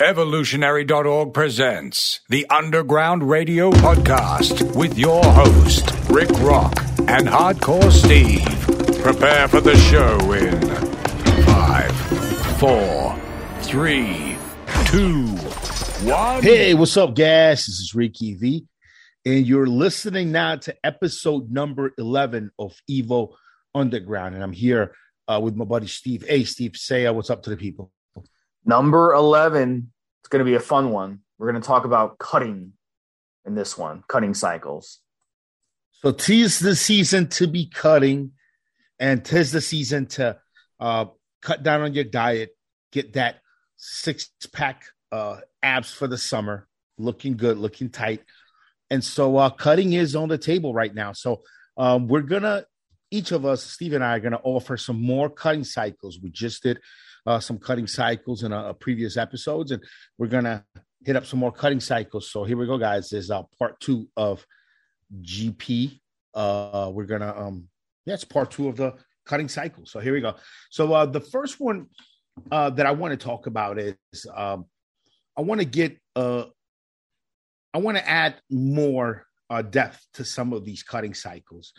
Evolutionary.org 0.00 1.34
presents 1.34 2.20
the 2.28 2.46
Underground 2.50 3.28
Radio 3.28 3.72
Podcast 3.72 4.76
with 4.76 4.96
your 4.96 5.24
host, 5.24 5.92
Rick 6.08 6.30
Rock 6.38 6.72
and 7.08 7.26
Hardcore 7.26 7.90
Steve. 7.90 9.02
Prepare 9.02 9.48
for 9.48 9.60
the 9.60 9.76
show 9.76 10.32
in 10.34 10.60
five, 11.46 11.92
four, 12.60 13.18
three, 13.62 14.38
two, 14.86 15.26
one. 16.06 16.44
Hey, 16.44 16.74
what's 16.74 16.96
up, 16.96 17.16
guys? 17.16 17.66
This 17.66 17.80
is 17.80 17.92
Ricky 17.92 18.34
V, 18.34 18.66
and 19.26 19.44
you're 19.44 19.66
listening 19.66 20.30
now 20.30 20.54
to 20.54 20.76
episode 20.84 21.50
number 21.50 21.92
11 21.98 22.52
of 22.56 22.72
Evo 22.88 23.30
Underground. 23.74 24.36
And 24.36 24.44
I'm 24.44 24.52
here 24.52 24.94
uh, 25.26 25.40
with 25.42 25.56
my 25.56 25.64
buddy 25.64 25.88
Steve. 25.88 26.24
Hey, 26.24 26.44
Steve, 26.44 26.76
say 26.76 27.04
uh, 27.04 27.12
what's 27.12 27.30
up 27.30 27.42
to 27.42 27.50
the 27.50 27.56
people. 27.56 27.90
Number 28.68 29.14
11. 29.14 29.90
It's 30.20 30.28
going 30.28 30.40
to 30.40 30.44
be 30.44 30.54
a 30.54 30.60
fun 30.60 30.90
one. 30.90 31.20
We're 31.38 31.50
going 31.50 31.60
to 31.60 31.66
talk 31.66 31.86
about 31.86 32.18
cutting 32.18 32.74
in 33.46 33.54
this 33.54 33.78
one, 33.78 34.04
cutting 34.08 34.34
cycles. 34.34 34.98
So, 36.02 36.12
tis 36.12 36.58
the 36.58 36.76
season 36.76 37.28
to 37.28 37.46
be 37.46 37.64
cutting, 37.64 38.32
and 39.00 39.24
tis 39.24 39.52
the 39.52 39.62
season 39.62 40.04
to 40.06 40.36
uh, 40.78 41.06
cut 41.40 41.62
down 41.62 41.80
on 41.80 41.94
your 41.94 42.04
diet, 42.04 42.50
get 42.92 43.14
that 43.14 43.36
six 43.78 44.30
pack 44.52 44.84
uh, 45.12 45.38
abs 45.62 45.90
for 45.90 46.06
the 46.06 46.18
summer, 46.18 46.68
looking 46.98 47.38
good, 47.38 47.56
looking 47.56 47.88
tight. 47.88 48.20
And 48.90 49.02
so, 49.02 49.38
uh, 49.38 49.48
cutting 49.48 49.94
is 49.94 50.14
on 50.14 50.28
the 50.28 50.36
table 50.36 50.74
right 50.74 50.94
now. 50.94 51.12
So, 51.12 51.40
um, 51.78 52.06
we're 52.06 52.20
going 52.20 52.42
to, 52.42 52.66
each 53.10 53.32
of 53.32 53.46
us, 53.46 53.62
Steve 53.62 53.94
and 53.94 54.04
I, 54.04 54.16
are 54.16 54.20
going 54.20 54.32
to 54.32 54.40
offer 54.42 54.76
some 54.76 55.00
more 55.00 55.30
cutting 55.30 55.64
cycles. 55.64 56.18
We 56.22 56.28
just 56.28 56.64
did 56.64 56.80
uh, 57.26 57.40
some 57.40 57.58
cutting 57.58 57.86
cycles 57.86 58.42
in 58.42 58.52
a, 58.52 58.68
a 58.68 58.74
previous 58.74 59.16
episodes, 59.16 59.70
and 59.72 59.82
we're 60.18 60.26
gonna 60.26 60.64
hit 61.04 61.16
up 61.16 61.26
some 61.26 61.38
more 61.38 61.52
cutting 61.52 61.80
cycles. 61.80 62.30
So 62.30 62.44
here 62.44 62.56
we 62.56 62.66
go, 62.66 62.78
guys. 62.78 63.10
This 63.10 63.24
is 63.24 63.30
uh, 63.30 63.42
part 63.58 63.78
two 63.80 64.08
of 64.16 64.44
GP. 65.22 66.00
Uh, 66.34 66.90
we're 66.92 67.04
gonna 67.04 67.34
um, 67.36 67.68
yeah, 68.06 68.14
it's 68.14 68.24
part 68.24 68.50
two 68.50 68.68
of 68.68 68.76
the 68.76 68.94
cutting 69.26 69.48
cycle. 69.48 69.86
So 69.86 70.00
here 70.00 70.14
we 70.14 70.20
go. 70.20 70.34
So 70.70 70.92
uh, 70.92 71.06
the 71.06 71.20
first 71.20 71.60
one 71.60 71.86
uh, 72.50 72.70
that 72.70 72.86
I 72.86 72.90
want 72.90 73.12
to 73.12 73.24
talk 73.24 73.46
about 73.46 73.78
is 73.78 73.94
um, 74.34 74.64
I 75.36 75.42
want 75.42 75.60
to 75.60 75.66
get 75.66 75.98
uh, 76.16 76.44
I 77.74 77.78
want 77.78 77.98
to 77.98 78.08
add 78.08 78.36
more 78.50 79.26
uh, 79.50 79.62
depth 79.62 80.04
to 80.14 80.24
some 80.24 80.52
of 80.52 80.64
these 80.64 80.82
cutting 80.82 81.14
cycles, 81.14 81.72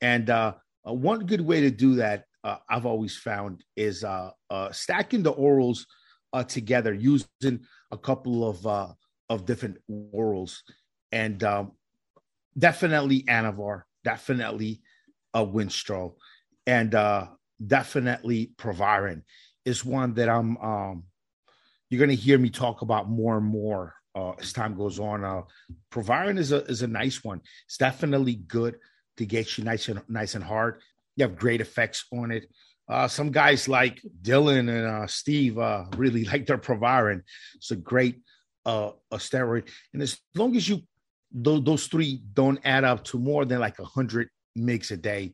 and 0.00 0.30
uh, 0.30 0.54
uh, 0.88 0.92
one 0.92 1.26
good 1.26 1.40
way 1.40 1.60
to 1.62 1.70
do 1.70 1.96
that 1.96 2.24
uh, 2.44 2.56
I've 2.68 2.86
always 2.86 3.16
found 3.16 3.62
is 3.76 4.04
uh, 4.04 4.30
uh, 4.50 4.72
stacking 4.72 5.22
the 5.22 5.32
orals 5.32 5.86
uh, 6.32 6.44
together 6.44 6.92
using 6.92 7.60
a 7.90 7.98
couple 7.98 8.48
of 8.48 8.66
uh, 8.66 8.88
of 9.28 9.46
different 9.46 9.78
orals, 9.90 10.58
and 11.10 11.42
um, 11.44 11.72
definitely 12.58 13.22
Anavar, 13.24 13.82
definitely 14.04 14.82
a 15.34 15.44
Winstrol, 15.44 16.14
and 16.66 16.94
uh, 16.94 17.26
definitely 17.64 18.52
Proviron 18.56 19.22
is 19.64 19.84
one 19.84 20.14
that 20.14 20.28
I'm. 20.28 20.56
Um, 20.58 21.04
you're 21.90 21.98
going 21.98 22.08
to 22.08 22.16
hear 22.16 22.38
me 22.38 22.48
talk 22.48 22.80
about 22.80 23.10
more 23.10 23.36
and 23.36 23.46
more 23.46 23.94
uh, 24.14 24.32
as 24.40 24.52
time 24.52 24.74
goes 24.74 24.98
on. 24.98 25.24
Uh, 25.24 25.42
Proviron 25.90 26.38
is 26.38 26.50
a 26.50 26.64
is 26.64 26.82
a 26.82 26.86
nice 26.86 27.22
one. 27.22 27.40
It's 27.66 27.76
definitely 27.76 28.36
good 28.36 28.78
to 29.18 29.26
get 29.26 29.58
you 29.58 29.64
nice 29.64 29.88
and 29.88 30.02
nice 30.08 30.34
and 30.34 30.42
hard 30.42 30.80
you 31.16 31.24
have 31.24 31.36
great 31.36 31.60
effects 31.60 32.04
on 32.12 32.30
it. 32.30 32.46
Uh, 32.88 33.08
some 33.08 33.30
guys 33.30 33.68
like 33.68 34.02
Dylan 34.22 34.68
and 34.68 34.86
uh, 34.86 35.06
Steve 35.06 35.58
uh, 35.58 35.84
really 35.96 36.24
like 36.32 36.46
their 36.46 36.58
Proviron. 36.58 37.22
It's 37.54 37.70
a 37.70 37.76
great 37.76 38.20
uh, 38.64 38.90
a 39.10 39.16
steroid, 39.16 39.68
and 39.92 40.02
as 40.02 40.18
long 40.34 40.56
as 40.56 40.68
you 40.68 40.80
those, 41.32 41.64
those 41.64 41.86
three 41.86 42.22
don't 42.34 42.60
add 42.64 42.84
up 42.84 43.04
to 43.04 43.18
more 43.18 43.44
than 43.44 43.58
like 43.58 43.78
a 43.78 43.84
hundred 43.84 44.28
mgs 44.56 44.90
a 44.90 44.96
day, 44.96 45.32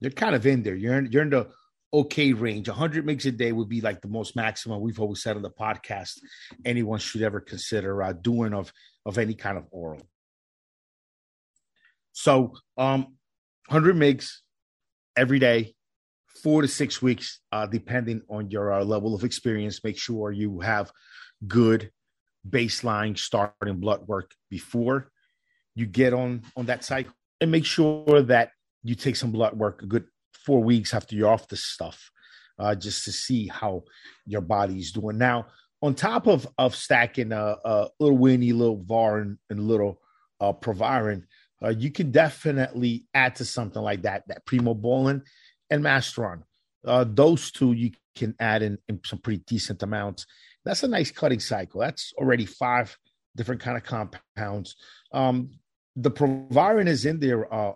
you're 0.00 0.10
kind 0.10 0.34
of 0.34 0.46
in 0.46 0.62
there. 0.62 0.74
You're 0.74 0.98
in, 0.98 1.12
you're 1.12 1.22
in 1.22 1.30
the 1.30 1.48
okay 1.92 2.32
range. 2.32 2.68
100 2.68 3.06
mgs 3.06 3.26
a 3.26 3.30
day 3.30 3.52
would 3.52 3.68
be 3.68 3.80
like 3.80 4.00
the 4.00 4.08
most 4.08 4.36
maximum 4.36 4.80
we've 4.80 5.00
always 5.00 5.22
said 5.22 5.36
on 5.36 5.42
the 5.42 5.50
podcast 5.50 6.18
anyone 6.64 6.98
should 6.98 7.22
ever 7.22 7.40
consider 7.40 8.02
uh, 8.02 8.12
doing 8.12 8.54
of 8.54 8.72
of 9.06 9.18
any 9.18 9.34
kind 9.34 9.56
of 9.56 9.66
oral. 9.70 10.02
So, 12.12 12.54
um, 12.76 13.16
100 13.68 13.96
mgs 13.96 14.30
every 15.20 15.38
day, 15.38 15.74
four 16.42 16.62
to 16.62 16.68
six 16.68 17.02
weeks, 17.02 17.40
uh, 17.52 17.66
depending 17.66 18.22
on 18.30 18.50
your 18.50 18.72
uh, 18.72 18.82
level 18.82 19.14
of 19.14 19.22
experience. 19.22 19.84
Make 19.84 19.98
sure 19.98 20.32
you 20.32 20.60
have 20.60 20.90
good 21.46 21.90
baseline 22.48 23.18
starting 23.18 23.76
blood 23.76 24.08
work 24.08 24.30
before 24.48 25.10
you 25.74 25.84
get 25.84 26.14
on 26.14 26.42
on 26.56 26.64
that 26.66 26.84
cycle, 26.84 27.12
and 27.40 27.50
make 27.50 27.66
sure 27.66 28.22
that 28.22 28.52
you 28.82 28.94
take 28.94 29.16
some 29.16 29.30
blood 29.30 29.52
work 29.52 29.82
a 29.82 29.86
good 29.86 30.06
four 30.46 30.64
weeks 30.64 30.94
after 30.94 31.14
you're 31.14 31.28
off 31.28 31.48
the 31.48 31.56
stuff, 31.56 32.10
uh, 32.58 32.74
just 32.74 33.04
to 33.04 33.12
see 33.12 33.46
how 33.46 33.82
your 34.24 34.40
body's 34.40 34.90
doing. 34.90 35.18
Now, 35.18 35.48
on 35.82 35.94
top 35.94 36.26
of 36.26 36.48
of 36.56 36.74
stacking 36.74 37.32
a, 37.32 37.88
little 38.00 38.16
Winnie, 38.16 38.54
little 38.54 38.82
VAR, 38.82 39.18
and, 39.18 39.36
and 39.50 39.68
little 39.68 40.00
uh, 40.40 40.54
Proviron, 40.54 41.26
uh, 41.62 41.70
you 41.70 41.90
can 41.90 42.10
definitely 42.10 43.06
add 43.14 43.36
to 43.36 43.44
something 43.44 43.82
like 43.82 44.02
that, 44.02 44.26
that 44.28 44.46
Primobolan 44.46 45.22
and 45.68 45.84
Masteron. 45.84 46.42
Uh, 46.86 47.04
those 47.06 47.50
two 47.50 47.72
you 47.72 47.92
can 48.16 48.34
add 48.40 48.62
in, 48.62 48.78
in, 48.88 49.00
some 49.04 49.18
pretty 49.18 49.42
decent 49.46 49.82
amounts. 49.82 50.26
That's 50.64 50.82
a 50.82 50.88
nice 50.88 51.10
cutting 51.10 51.40
cycle. 51.40 51.80
That's 51.80 52.12
already 52.18 52.46
five 52.46 52.96
different 53.36 53.60
kind 53.60 53.76
of 53.76 53.84
compounds. 53.84 54.76
Um, 55.12 55.50
the 55.96 56.10
Proviron 56.10 56.88
is 56.88 57.04
in 57.04 57.20
there. 57.20 57.52
Uh, 57.52 57.72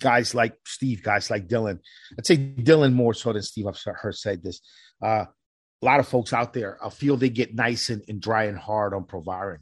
guys 0.00 0.34
like 0.34 0.54
Steve, 0.66 1.02
guys 1.02 1.30
like 1.30 1.48
Dylan. 1.48 1.78
I'd 2.18 2.26
say 2.26 2.36
Dylan 2.36 2.92
more 2.92 3.14
so 3.14 3.32
than 3.32 3.42
Steve. 3.42 3.66
I've 3.66 3.78
heard 3.96 4.16
said 4.16 4.42
this. 4.42 4.60
Uh, 5.02 5.26
a 5.80 5.84
lot 5.84 6.00
of 6.00 6.08
folks 6.08 6.32
out 6.32 6.52
there, 6.52 6.78
I 6.84 6.90
feel 6.90 7.16
they 7.16 7.28
get 7.28 7.54
nice 7.54 7.90
and, 7.90 8.04
and 8.08 8.20
dry 8.20 8.44
and 8.44 8.58
hard 8.58 8.94
on 8.94 9.04
Proviron 9.04 9.60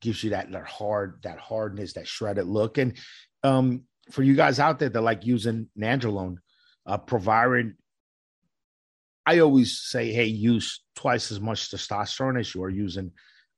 gives 0.00 0.22
you 0.22 0.30
that, 0.30 0.50
that 0.52 0.66
hard, 0.66 1.20
that 1.22 1.38
hardness, 1.38 1.94
that 1.94 2.06
shredded 2.06 2.46
look. 2.46 2.78
And 2.78 2.96
um, 3.42 3.82
for 4.10 4.22
you 4.22 4.34
guys 4.34 4.58
out 4.58 4.78
there 4.78 4.88
that 4.88 5.00
like 5.00 5.24
using 5.26 5.68
Nandrolone, 5.78 6.36
uh, 6.86 6.98
Proviron, 6.98 7.76
I 9.24 9.40
always 9.40 9.80
say, 9.80 10.12
hey, 10.12 10.26
use 10.26 10.82
twice 10.94 11.32
as 11.32 11.40
much 11.40 11.70
testosterone 11.70 12.38
as 12.38 12.54
you 12.54 12.62
are 12.62 12.70
using 12.70 13.12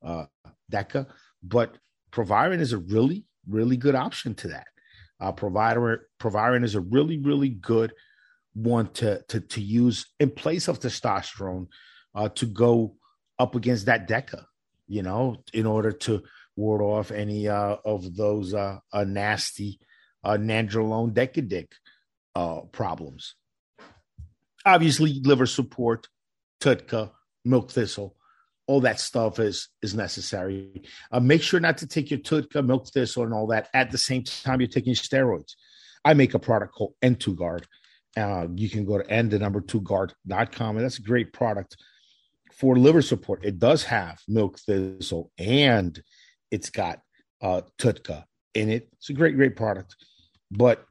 uh, 0.05 0.25
Deca, 0.73 1.07
but 1.43 1.77
Proviron 2.11 2.61
is 2.61 2.73
a 2.73 2.79
really, 2.79 3.27
really 3.47 3.77
good 3.77 3.95
option 3.95 4.35
to 4.37 4.49
that. 4.49 4.67
Uh, 5.21 5.33
Proviron, 5.33 6.01
Proviron 6.19 6.65
is 6.65 6.75
a 6.75 6.81
really, 6.81 7.19
really 7.19 7.51
good 7.51 7.93
one 8.55 8.89
to 8.93 9.23
to 9.29 9.41
to 9.41 9.61
use 9.61 10.07
in 10.19 10.31
place 10.31 10.69
of 10.69 10.81
testosterone 10.81 11.67
uh, 12.15 12.29
to 12.31 12.47
go 12.47 12.97
up 13.39 13.55
against 13.55 13.87
that 13.87 14.09
Deca 14.09 14.45
you 14.89 15.03
know, 15.03 15.43
in 15.53 15.67
order 15.67 15.93
to 15.93 16.23
ward 16.57 16.83
off 16.83 17.11
any 17.11 17.49
uh, 17.49 17.77
of 17.85 18.17
those 18.17 18.55
uh, 18.55 18.79
uh, 18.93 19.05
nasty 19.05 19.79
uh, 20.25 20.37
nandrolone 20.37 21.13
decadic 21.13 21.69
uh, 22.35 22.63
problems. 22.73 23.35
Obviously, 24.67 25.21
liver 25.23 25.47
support, 25.47 26.09
TUDCA, 26.61 27.13
milk 27.45 27.71
thistle, 27.71 28.17
all 28.67 28.81
that 28.83 29.01
stuff 29.01 29.39
is 29.39 29.69
is 29.83 29.95
necessary. 29.95 30.83
Uh, 31.11 31.21
make 31.21 31.43
sure 31.43 31.59
not 31.59 31.79
to 31.79 31.87
take 31.87 32.11
your 32.11 32.21
TUDCA, 32.21 32.65
milk 32.65 32.89
thistle, 32.89 33.25
and 33.25 33.33
all 33.33 33.47
that 33.49 33.69
at 33.75 33.91
the 33.91 33.99
same 33.99 34.23
time 34.23 34.61
you're 34.61 34.69
taking 34.69 34.95
steroids. 34.95 35.55
I 36.05 36.15
make 36.15 36.35
a 36.35 36.39
product 36.39 36.75
called 36.75 36.95
N2 37.03 37.63
Uh, 38.17 38.47
you 38.55 38.69
can 38.69 38.85
go 38.85 38.99
to 38.99 39.11
n 39.11 39.29
the 39.29 39.39
number 39.39 39.61
two 39.61 39.81
guard.com, 39.81 40.77
and 40.77 40.85
that's 40.85 40.99
a 40.99 41.03
great 41.03 41.33
product 41.33 41.77
for 42.59 42.77
liver 42.77 43.03
support, 43.03 43.45
it 43.45 43.59
does 43.59 43.85
have 43.85 44.19
milk 44.27 44.59
thistle 44.59 45.31
and 45.39 46.03
it's 46.51 46.71
got 46.71 47.01
uh, 47.41 47.63
TUDCA 47.79 48.25
in 48.55 48.69
it. 48.69 48.89
It's 48.95 49.11
a 49.11 49.13
great, 49.13 49.37
great 49.37 49.55
product, 49.55 49.95
but 50.51 50.85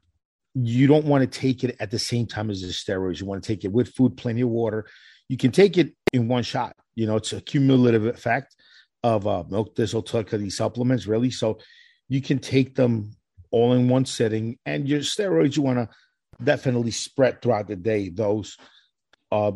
you 0.54 0.86
don't 0.86 1.04
want 1.04 1.30
to 1.30 1.38
take 1.38 1.64
it 1.64 1.76
at 1.78 1.90
the 1.90 1.98
same 1.98 2.26
time 2.26 2.50
as 2.50 2.62
the 2.62 2.68
steroids. 2.68 3.20
You 3.20 3.26
want 3.26 3.42
to 3.42 3.46
take 3.46 3.64
it 3.64 3.72
with 3.72 3.94
food, 3.94 4.16
plenty 4.16 4.40
of 4.40 4.48
water. 4.48 4.86
You 5.28 5.36
can 5.36 5.52
take 5.52 5.76
it 5.76 5.92
in 6.12 6.26
one 6.26 6.42
shot. 6.42 6.72
You 6.94 7.06
know, 7.06 7.16
it's 7.16 7.32
a 7.32 7.40
cumulative 7.40 8.06
effect 8.06 8.56
of 9.02 9.26
uh, 9.26 9.44
milk 9.48 9.76
thistle, 9.76 10.02
TUDCA, 10.02 10.38
these 10.38 10.56
supplements, 10.56 11.06
really. 11.06 11.30
So 11.30 11.58
you 12.08 12.22
can 12.22 12.38
take 12.38 12.74
them 12.74 13.12
all 13.50 13.74
in 13.74 13.88
one 13.88 14.06
sitting, 14.06 14.58
and 14.64 14.88
your 14.88 15.00
steroids 15.00 15.56
you 15.56 15.62
want 15.62 15.78
to 15.78 15.88
definitely 16.42 16.90
spread 16.90 17.40
throughout 17.40 17.68
the 17.68 17.76
day. 17.76 18.08
Those 18.08 18.56
uh, 19.32 19.52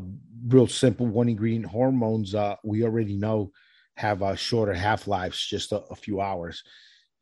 real 0.47 0.67
simple 0.67 1.07
one 1.07 1.29
ingredient 1.29 1.67
hormones 1.67 2.35
uh, 2.35 2.57
we 2.65 2.85
already 2.85 3.17
know 3.17 3.53
have 3.97 4.23
uh, 4.23 4.35
shorter 4.35 4.73
half 4.73 5.07
lives, 5.07 5.45
just 5.45 5.73
a, 5.73 5.83
a, 5.91 5.95
few 5.95 6.21
hours, 6.21 6.63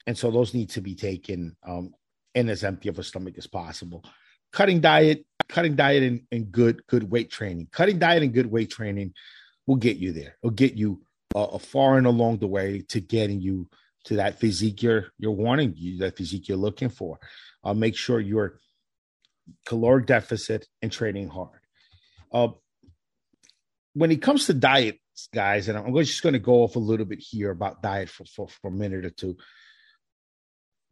and 0.07 0.17
so 0.17 0.31
those 0.31 0.55
need 0.55 0.71
to 0.71 0.81
be 0.81 0.95
taken 0.95 1.57
um, 1.67 1.93
in 2.35 2.49
as 2.49 2.65
empty 2.65 2.89
of 2.89 2.99
a 2.99 3.03
stomach 3.03 3.37
as 3.39 3.47
possible. 3.47 4.05
Cutting 4.53 4.81
diet, 4.81 5.25
cutting 5.49 5.75
diet, 5.75 6.03
and, 6.03 6.23
and 6.33 6.51
good 6.51 6.87
good 6.87 7.11
weight 7.11 7.31
training. 7.31 7.69
Cutting 7.73 7.99
diet 7.99 8.23
and 8.23 8.33
good 8.33 8.51
weight 8.51 8.71
training 8.71 9.13
will 9.67 9.77
get 9.77 9.97
you 9.97 10.13
there. 10.13 10.37
It'll 10.43 10.55
get 10.55 10.75
you 10.75 11.03
uh, 11.35 11.59
far 11.59 11.99
and 11.99 12.07
along 12.07 12.39
the 12.39 12.47
way 12.47 12.83
to 12.89 13.01
getting 13.01 13.41
you 13.41 13.69
to 14.05 14.17
that 14.17 14.41
physique 14.41 14.83
you're 14.83 15.07
you're 15.19 15.33
wanting 15.33 15.75
you 15.77 15.99
that 15.99 16.17
physique 16.17 16.49
you're 16.49 16.57
looking 16.57 16.89
for. 16.89 17.19
Uh, 17.63 17.75
make 17.75 17.97
sure 17.97 18.21
you're 18.21 18.59
caloric 19.67 20.07
deficit 20.07 20.67
and 20.83 20.91
training 20.91 21.29
hard. 21.29 21.60
Uh, 22.33 22.49
when 23.95 24.11
it 24.11 24.23
comes 24.23 24.47
to 24.47 24.55
diets, 24.55 24.99
guys, 25.35 25.69
and 25.69 25.77
I'm 25.77 25.95
just 25.97 26.23
going 26.23 26.33
to 26.33 26.39
go 26.39 26.63
off 26.63 26.77
a 26.77 26.81
little 26.81 27.07
bit 27.07 27.19
here 27.21 27.51
about 27.51 27.83
diet 27.83 28.09
for, 28.09 28.25
for, 28.25 28.49
for 28.49 28.69
a 28.69 28.73
minute 28.73 29.05
or 29.05 29.11
two. 29.11 29.37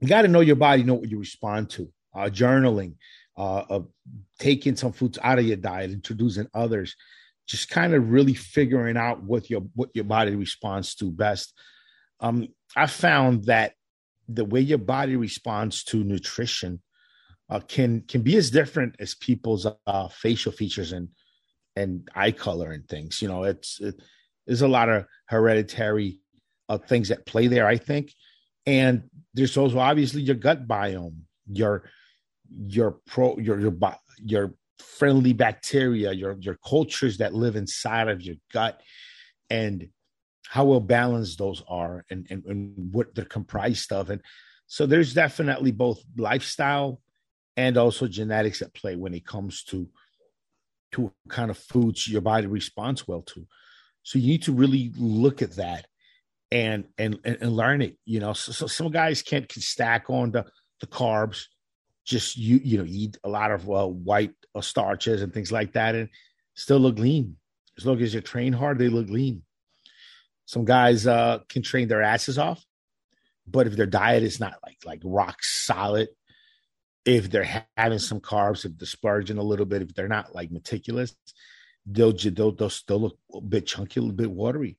You 0.01 0.09
got 0.09 0.23
to 0.23 0.29
know 0.29 0.41
your 0.41 0.57
body, 0.57 0.83
know 0.83 0.95
what 0.95 1.11
you 1.11 1.19
respond 1.19 1.71
to. 1.71 1.91
Uh, 2.15 2.29
journaling, 2.29 2.95
uh, 3.37 3.63
of 3.69 3.89
taking 4.39 4.77
some 4.77 4.93
foods 4.93 5.19
out 5.23 5.39
of 5.39 5.45
your 5.45 5.57
diet, 5.57 5.91
introducing 5.93 6.49
others, 6.55 6.97
just 7.47 7.71
kind 7.71 7.95
of 7.95 8.11
really 8.11 8.35
figuring 8.35 8.97
out 8.97 9.23
what 9.23 9.49
your 9.49 9.61
what 9.75 9.91
your 9.95 10.05
body 10.05 10.35
responds 10.35 10.95
to 10.97 11.11
best. 11.11 11.55
Um, 12.21 12.49
I 12.75 12.87
found 12.87 13.45
that 13.45 13.75
the 14.29 14.45
way 14.45 14.61
your 14.61 14.79
body 14.79 15.17
responds 15.17 15.85
to 15.85 16.03
nutrition 16.03 16.83
uh, 17.49 17.61
can 17.61 18.03
can 18.03 18.23
be 18.23 18.37
as 18.37 18.51
different 18.51 18.97
as 18.99 19.15
people's 19.15 19.67
uh, 19.87 20.09
facial 20.09 20.53
features 20.53 20.93
and 20.93 21.09
and 21.77 22.09
eye 22.15 22.33
color 22.33 22.73
and 22.73 22.89
things. 22.89 23.23
You 23.23 23.29
know, 23.29 23.45
it's 23.45 23.81
it, 23.81 24.01
there's 24.47 24.63
a 24.63 24.69
lot 24.69 24.89
of 24.89 25.05
hereditary 25.27 26.21
uh, 26.69 26.79
things 26.79 27.09
that 27.09 27.27
play 27.27 27.47
there, 27.47 27.67
I 27.67 27.77
think, 27.77 28.13
and 28.67 29.05
there's 29.35 29.57
also 29.57 29.79
obviously 29.79 30.23
your 30.23 30.37
gut 30.37 30.67
biome, 30.67 31.21
your 31.51 31.91
your 32.67 32.99
pro 33.07 33.39
your 33.39 33.61
your 33.61 33.75
your 34.19 34.55
friendly 34.79 35.33
bacteria, 35.33 36.13
your 36.13 36.37
your 36.41 36.59
cultures 36.67 37.19
that 37.19 37.35
live 37.35 37.57
inside 37.57 38.09
of 38.09 38.23
your 38.23 38.37
gut, 38.53 38.81
and 39.51 39.89
how 40.47 40.65
well 40.65 40.81
balanced 40.81 41.39
those 41.39 41.63
are, 41.69 42.05
and 42.11 42.27
and, 42.31 42.45
and 42.47 42.93
what 42.93 43.15
they're 43.15 43.25
comprised 43.25 43.93
of, 43.93 44.11
and 44.11 44.23
so 44.67 44.85
there's 44.85 45.15
definitely 45.15 45.73
both 45.73 46.03
lifestyle 46.17 47.01
and 47.57 47.77
also 47.77 48.07
genetics 48.07 48.63
at 48.63 48.75
play 48.75 48.95
when 48.95 49.15
it 49.15 49.27
comes 49.27 49.65
to 49.65 49.89
to 50.93 51.03
what 51.03 51.13
kind 51.29 51.51
of 51.51 51.59
foods 51.59 52.09
your 52.09 52.21
body 52.21 52.47
responds 52.47 53.07
well 53.07 53.23
to. 53.23 53.47
So 54.03 54.19
you 54.19 54.29
need 54.29 54.43
to 54.45 54.53
really 54.53 54.93
look 54.97 55.43
at 55.43 55.57
that 55.57 55.87
and 56.51 56.85
and 56.97 57.19
and, 57.25 57.53
learn 57.53 57.83
it. 57.83 57.99
You 58.05 58.21
know, 58.21 58.33
so, 58.33 58.53
so 58.53 58.67
some 58.67 58.91
guys 58.91 59.23
can't 59.23 59.49
can 59.49 59.63
stack 59.63 60.09
on 60.09 60.31
the 60.31 60.47
the 60.81 60.87
carbs, 60.87 61.45
just 62.05 62.37
you 62.37 62.61
you 62.63 62.79
know 62.79 62.87
eat 62.87 63.19
a 63.25 63.29
lot 63.29 63.51
of 63.51 63.69
uh, 63.69 63.87
white 63.87 64.33
uh, 64.55 64.61
starches 64.61 65.23
and 65.23 65.33
things 65.33 65.53
like 65.53 65.73
that, 65.73 65.95
and 65.95 66.09
still 66.55 66.79
look 66.79 66.99
lean. 66.99 67.37
As 67.77 67.87
long 67.87 68.01
as 68.01 68.15
you 68.15 68.21
train 68.21 68.53
hard, 68.53 68.79
they 68.79 68.89
look 68.89 69.09
lean. 69.09 69.43
Some 70.47 70.65
guys 70.65 71.07
uh, 71.07 71.41
can 71.49 71.63
train 71.63 71.89
their 71.89 72.03
asses 72.03 72.39
off, 72.39 72.65
but 73.47 73.67
if 73.67 73.77
their 73.77 73.87
diet 73.87 74.23
is 74.23 74.41
not 74.41 74.55
like 74.65 74.79
like 74.85 75.01
rock 75.05 75.43
solid, 75.43 76.09
if 77.05 77.31
they're 77.31 77.65
having 77.77 77.99
some 77.99 78.21
carbs, 78.21 78.65
if 78.65 78.77
they're 78.77 78.87
splurging 78.87 79.39
a 79.39 79.43
little 79.43 79.67
bit, 79.67 79.83
if 79.83 79.95
they're 79.95 80.09
not 80.09 80.35
like 80.35 80.51
meticulous, 80.51 81.15
they'll 81.87 82.13
they'll, 82.13 82.53
they'll 82.53 82.71
still 82.71 83.01
look 83.01 83.19
a 83.35 83.41
bit 83.41 83.67
chunky, 83.67 84.01
a 84.01 84.03
little 84.03 84.17
bit 84.17 84.31
watery, 84.31 84.77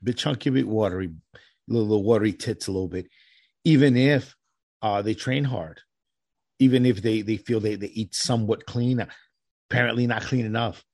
a 0.00 0.04
bit 0.04 0.16
chunky, 0.16 0.48
a 0.48 0.52
bit 0.52 0.68
watery, 0.68 1.06
a 1.06 1.38
little, 1.68 1.88
little 1.88 2.04
watery 2.04 2.32
tits 2.32 2.68
a 2.68 2.72
little 2.72 2.88
bit, 2.88 3.06
even 3.64 3.96
if 3.96 4.34
uh, 4.82 5.02
they 5.02 5.14
train 5.14 5.44
hard, 5.44 5.80
even 6.58 6.86
if 6.86 7.02
they 7.02 7.22
they 7.22 7.36
feel 7.36 7.60
they, 7.60 7.74
they 7.76 7.88
eat 7.88 8.14
somewhat 8.14 8.66
clean, 8.66 9.06
apparently 9.68 10.06
not 10.06 10.22
clean 10.22 10.46
enough. 10.46 10.84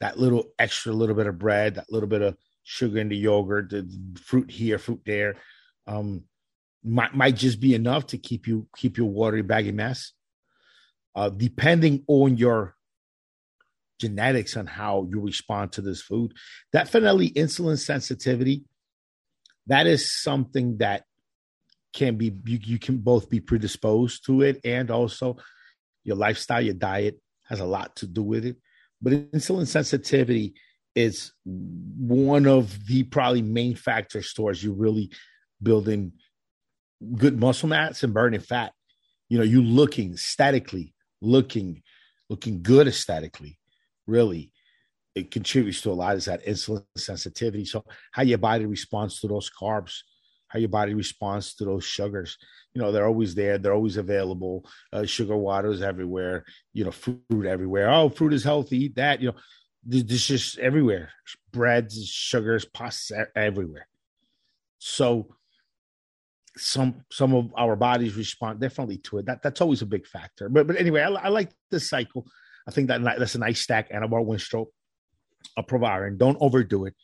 That 0.00 0.18
little 0.18 0.52
extra 0.58 0.92
little 0.92 1.16
bit 1.16 1.26
of 1.26 1.38
bread, 1.38 1.76
that 1.76 1.90
little 1.90 2.08
bit 2.08 2.22
of 2.22 2.36
sugar 2.62 2.98
in 2.98 3.08
the 3.08 3.16
yogurt, 3.16 3.70
the 3.70 3.88
fruit 4.22 4.50
here, 4.50 4.78
fruit 4.78 5.00
there. 5.04 5.36
Um, 5.86 6.24
might 6.84 7.14
might 7.14 7.36
just 7.36 7.60
be 7.60 7.74
enough 7.74 8.06
to 8.08 8.18
keep 8.18 8.46
you 8.46 8.66
keep 8.76 8.96
your 8.96 9.08
watery 9.08 9.42
baggy 9.42 9.72
mess. 9.72 10.12
Uh, 11.14 11.28
depending 11.30 12.04
on 12.06 12.36
your 12.36 12.76
genetics 13.98 14.56
on 14.56 14.66
how 14.66 15.06
you 15.10 15.20
respond 15.20 15.72
to 15.72 15.82
this 15.82 16.00
food, 16.00 16.32
definitely 16.72 17.30
insulin 17.30 17.78
sensitivity. 17.78 18.64
That 19.66 19.86
is 19.86 20.22
something 20.22 20.78
that 20.78 21.04
can 21.92 22.16
be 22.16 22.26
you, 22.46 22.58
you 22.62 22.78
can 22.78 22.98
both 22.98 23.28
be 23.28 23.40
predisposed 23.40 24.24
to 24.26 24.42
it 24.42 24.60
and 24.64 24.90
also 24.90 25.36
your 26.04 26.16
lifestyle, 26.16 26.60
your 26.60 26.74
diet 26.74 27.20
has 27.48 27.60
a 27.60 27.64
lot 27.66 27.96
to 27.96 28.06
do 28.06 28.22
with 28.22 28.44
it. 28.44 28.56
But 29.02 29.12
insulin 29.32 29.66
sensitivity 29.66 30.54
is 30.94 31.32
one 31.44 32.46
of 32.46 32.86
the 32.86 33.02
probably 33.04 33.42
main 33.42 33.74
factors 33.74 34.32
towards 34.32 34.62
you 34.62 34.72
really 34.72 35.10
building 35.62 36.12
good 37.16 37.38
muscle 37.38 37.68
mass 37.68 38.02
and 38.02 38.14
burning 38.14 38.40
fat. 38.40 38.72
You 39.28 39.38
know, 39.38 39.44
you 39.44 39.62
looking 39.62 40.14
aesthetically, 40.14 40.94
looking, 41.20 41.82
looking 42.28 42.62
good 42.62 42.88
aesthetically, 42.88 43.58
really, 44.06 44.52
it 45.14 45.30
contributes 45.30 45.80
to 45.82 45.90
a 45.90 45.92
lot. 45.92 46.16
Is 46.16 46.26
that 46.26 46.46
insulin 46.46 46.84
sensitivity? 46.96 47.64
So 47.64 47.84
how 48.12 48.22
your 48.22 48.38
body 48.38 48.66
responds 48.66 49.20
to 49.20 49.28
those 49.28 49.50
carbs, 49.50 49.98
how 50.48 50.58
your 50.58 50.68
body 50.68 50.94
responds 50.94 51.54
to 51.56 51.64
those 51.64 51.84
sugars. 51.84 52.38
You 52.72 52.80
know, 52.80 52.92
they're 52.92 53.06
always 53.06 53.34
there. 53.34 53.58
They're 53.58 53.74
always 53.74 53.96
available. 53.96 54.68
Uh, 54.92 55.04
sugar 55.04 55.36
waters 55.36 55.82
everywhere. 55.82 56.44
You 56.72 56.84
know, 56.84 56.90
fruit 56.90 57.46
everywhere. 57.46 57.90
Oh, 57.90 58.08
fruit 58.08 58.32
is 58.32 58.44
healthy. 58.44 58.84
Eat 58.84 58.94
that. 58.96 59.20
You 59.20 59.28
know, 59.28 59.36
this 59.84 60.26
just 60.26 60.58
everywhere. 60.58 61.10
Breads, 61.52 62.06
sugars, 62.06 62.64
pasta 62.64 63.26
everywhere. 63.34 63.86
So 64.78 65.34
some 66.56 67.02
some 67.10 67.34
of 67.34 67.52
our 67.56 67.76
bodies 67.76 68.16
respond 68.16 68.60
differently 68.60 68.98
to 68.98 69.18
it. 69.18 69.26
That 69.26 69.42
that's 69.42 69.60
always 69.60 69.82
a 69.82 69.86
big 69.86 70.06
factor. 70.06 70.48
But 70.48 70.66
but 70.66 70.76
anyway, 70.76 71.02
I, 71.02 71.10
I 71.10 71.28
like 71.28 71.50
this 71.70 71.88
cycle. 71.88 72.26
I 72.66 72.70
think 72.70 72.88
that 72.88 73.02
that's 73.02 73.34
a 73.34 73.38
nice 73.38 73.60
stack. 73.60 73.90
Anavar, 73.90 74.24
Winstrol, 74.24 74.66
a 75.56 75.62
Proviron. 75.62 76.18
Don't 76.18 76.38
overdo 76.40 76.86
it. 76.86 76.94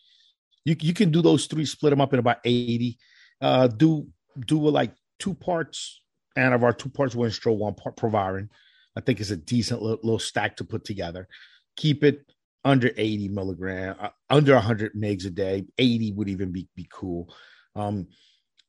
You 0.65 0.77
you 0.81 0.95
can 0.95 1.11
do 1.11 1.23
those 1.23 1.47
three, 1.47 1.65
split 1.65 1.91
them 1.91 2.01
up 2.01 2.13
in 2.13 2.19
about 2.19 2.39
eighty. 2.45 2.99
Uh, 3.41 3.67
do 3.67 4.09
do 4.47 4.59
like 4.59 4.95
two 5.19 5.35
parts 5.35 6.01
Anavar, 6.37 6.77
two 6.77 6.89
parts 6.89 7.15
Winstrol, 7.15 7.57
one 7.57 7.75
part 7.75 7.97
Proviron. 7.97 8.51
I 8.97 9.01
think 9.01 9.21
it's 9.21 9.31
a 9.31 9.37
decent 9.37 9.83
little, 9.83 10.01
little 10.03 10.19
stack 10.19 10.57
to 10.57 10.65
put 10.65 10.85
together. 10.85 11.29
Keep 11.77 12.05
it 12.05 12.25
under 12.65 12.91
80 12.97 13.29
milligram, 13.29 13.97
uh, 13.99 14.11
under 14.31 14.55
100 14.55 14.95
megs 14.95 15.27
a 15.27 15.31
day. 15.31 15.65
80 15.79 16.13
would 16.13 16.29
even 16.29 16.53
be, 16.53 16.69
be 16.75 16.89
cool. 16.93 17.35
Um, 17.77 18.09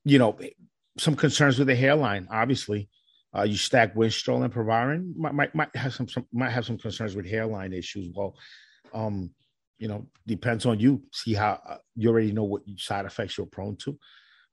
you 0.05 0.19
know, 0.19 0.37
some 0.97 1.15
concerns 1.15 1.59
with 1.59 1.67
the 1.67 1.75
hairline. 1.75 2.27
Obviously, 2.31 2.89
uh, 3.35 3.43
you 3.43 3.57
stack 3.57 3.95
Winstrol 3.95 4.43
and 4.43 4.53
Proviron 4.53 5.13
might, 5.17 5.33
might, 5.33 5.53
might 5.53 5.75
have 5.75 5.93
some, 5.93 6.07
some, 6.07 6.25
might 6.31 6.51
have 6.51 6.65
some 6.65 6.77
concerns 6.77 7.15
with 7.15 7.27
hairline 7.27 7.73
issues. 7.73 8.09
Well, 8.15 8.35
um, 8.93 9.31
you 9.77 9.89
know, 9.89 10.07
depends 10.25 10.65
on 10.65 10.79
you. 10.79 11.03
See 11.11 11.33
how 11.33 11.59
uh, 11.67 11.77
you 11.95 12.09
already 12.09 12.31
know 12.31 12.45
what 12.45 12.61
side 12.77 13.05
effects 13.05 13.37
you're 13.37 13.47
prone 13.47 13.75
to. 13.77 13.97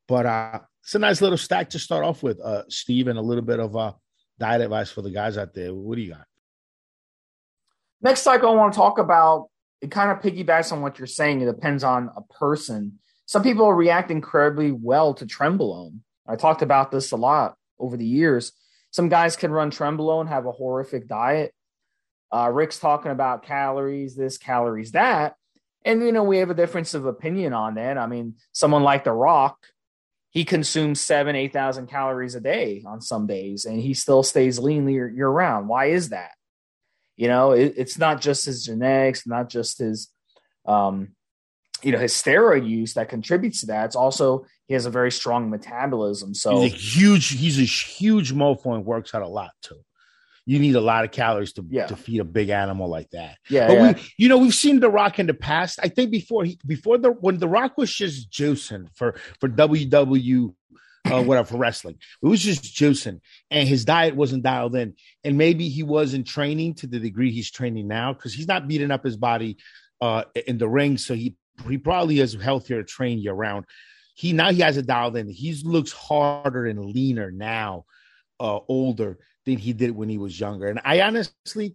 But 0.09 0.27
uh, 0.27 0.61
it's 0.83 0.97
a 0.97 0.99
nice 0.99 1.21
little 1.21 1.39
stack 1.39 1.71
to 1.71 1.79
start 1.79 2.05
off 2.05 2.25
with, 2.25 2.41
uh, 2.41 2.65
Steve, 2.69 3.07
and 3.07 3.19
a 3.19 3.23
little 3.23 3.45
bit 3.45 3.61
of 3.61 3.77
uh, 3.77 3.93
diet 4.41 4.63
advice 4.63 4.91
for 4.91 5.03
the 5.03 5.11
guys 5.11 5.39
out 5.39 5.55
there. 5.55 5.73
What 5.73 5.95
do 5.95 6.03
you 6.03 6.11
got? 6.11 6.27
Next 8.01 8.23
cycle 8.23 8.51
I 8.51 8.55
want 8.55 8.73
to 8.73 8.77
talk 8.77 8.99
about, 8.99 9.49
it 9.81 9.93
kind 9.93 10.11
of 10.11 10.21
piggybacks 10.21 10.73
on 10.73 10.83
what 10.83 10.99
you're 10.99 11.07
saying. 11.07 11.41
It 11.41 11.47
depends 11.47 11.85
on 11.85 12.11
a 12.17 12.23
person. 12.35 12.99
Some 13.27 13.43
people 13.43 13.73
react 13.73 14.11
incredibly 14.11 14.73
well 14.73 15.15
to 15.15 15.27
trenbolone. 15.27 16.01
I 16.27 16.37
talked 16.37 16.63
about 16.63 16.91
this 16.91 17.13
a 17.13 17.17
lot 17.17 17.57
over 17.79 17.97
the 17.97 18.07
years. 18.07 18.53
Some 18.91 19.09
guys 19.09 19.37
can 19.37 19.51
run 19.51 19.71
trenbolone, 19.71 20.29
have 20.29 20.47
a 20.47 20.53
horrific 20.53 21.09
diet. 21.09 21.55
Uh, 22.31 22.51
Rick's 22.53 22.79
talking 22.79 23.11
about 23.11 23.43
calories, 23.43 24.17
this, 24.17 24.39
calories, 24.39 24.93
that. 24.93 25.37
And, 25.85 26.03
you 26.03 26.13
know, 26.13 26.23
we 26.23 26.39
have 26.39 26.51
a 26.51 26.55
difference 26.55 26.95
of 26.95 27.07
opinion 27.07 27.53
on 27.53 27.75
that. 27.75 27.99
I 27.99 28.07
mean, 28.07 28.37
someone 28.53 28.83
like 28.83 29.05
The 29.05 29.13
Rock, 29.13 29.59
he 30.31 30.45
consumes 30.45 31.01
seven, 31.01 31.37
8,000 31.37 31.89
calories 31.89 32.35
a 32.35 32.41
day 32.41 32.83
on 32.87 33.01
some 33.01 33.27
days, 33.27 33.65
and 33.65 33.79
he 33.79 33.93
still 33.93 34.23
stays 34.23 34.59
lean 34.59 34.89
year, 34.89 35.09
year 35.09 35.29
round. 35.29 35.69
Why 35.69 35.87
is 35.87 36.11
that? 36.11 36.33
You 37.17 37.29
know, 37.29 37.53
it, 37.53 37.75
it's 37.77 37.99
not 37.99 38.21
just 38.21 38.47
his 38.47 38.65
genetics, 38.65 39.27
not 39.27 39.51
just 39.51 39.79
his 39.79 40.09
um, 40.65 41.09
you 41.83 41.93
know 41.93 41.99
his 41.99 42.13
steroid 42.13 42.69
use 42.69 42.95
that 42.95 43.09
contributes 43.09 43.61
to 43.61 43.67
that. 43.67 43.87
It's 43.87 43.97
also 43.97 44.47
he 44.67 44.75
has 44.75 44.87
a 44.87 44.91
very 44.91 45.11
strong 45.11 45.51
metabolism. 45.51 46.35
So 46.35 46.61
he's 46.61 46.73
a 46.73 46.77
huge 46.77 47.29
he's 47.29 47.59
a 47.59 47.65
huge 47.65 48.33
mofo 48.33 48.75
and 48.75 48.85
works 48.85 49.15
out 49.15 49.23
a 49.23 49.29
lot 49.29 49.51
too. 49.63 49.81
You 50.45 50.59
need 50.59 50.75
a 50.75 50.81
lot 50.81 51.05
of 51.05 51.13
calories 51.13 51.53
to 51.55 51.67
yeah. 51.69 51.87
to 51.87 51.97
feed 51.97 52.21
a 52.21 52.25
big 52.25 52.49
animal 52.49 52.89
like 52.89 53.11
that. 53.11 53.39
Yeah, 53.49 53.69
but 53.69 53.75
yeah. 53.75 53.93
we 53.93 54.03
you 54.17 54.29
know 54.29 54.39
we've 54.39 54.55
seen 54.55 54.81
The 54.81 54.91
Rock 54.91 55.19
in 55.19 55.27
the 55.27 55.35
past. 55.35 55.79
I 55.83 55.89
think 55.89 56.11
before 56.11 56.45
he 56.45 56.59
before 56.67 56.99
the 56.99 57.11
when 57.11 57.39
The 57.39 57.49
Rock 57.49 57.77
was 57.77 57.93
just 57.93 58.31
juicing 58.31 58.89
for 58.95 59.15
for 59.41 59.49
WW 59.49 60.55
uh, 61.11 61.23
whatever 61.23 61.49
for 61.49 61.57
wrestling. 61.57 61.97
It 62.23 62.27
was 62.27 62.41
just 62.41 62.63
juicing, 62.65 63.21
and 63.51 63.69
his 63.69 63.85
diet 63.85 64.15
wasn't 64.15 64.43
dialed 64.43 64.77
in. 64.77 64.95
And 65.25 65.37
maybe 65.37 65.69
he 65.69 65.83
wasn't 65.83 66.27
training 66.27 66.75
to 66.75 66.87
the 66.87 66.99
degree 66.99 67.31
he's 67.31 67.51
training 67.51 67.89
now 67.89 68.13
because 68.13 68.33
he's 68.33 68.49
not 68.49 68.69
beating 68.69 68.91
up 68.91 69.05
his 69.05 69.17
body 69.17 69.59
uh, 70.01 70.25
in 70.47 70.59
the 70.59 70.69
ring, 70.69 70.99
so 70.99 71.15
he 71.15 71.37
he 71.69 71.79
probably 71.79 72.21
is 72.21 72.35
healthier 72.35 72.83
to 72.83 72.85
train 72.85 73.19
you 73.19 73.33
around. 73.33 73.67
He 74.15 74.33
now 74.33 74.51
he 74.53 74.61
has 74.61 74.77
it 74.77 74.87
dialed 74.87 75.17
in. 75.17 75.29
He 75.29 75.55
looks 75.65 75.93
harder 75.93 76.67
and 76.67 76.85
leaner 76.85 77.31
now, 77.31 77.85
uh, 78.41 78.61
older 78.69 79.19
than 79.47 79.59
he 79.59 79.73
did 79.73 79.91
when 79.93 80.09
he 80.09 80.19
was 80.19 80.39
younger. 80.39 80.69
And 80.69 80.81
I 80.85 81.01
honestly, 81.01 81.75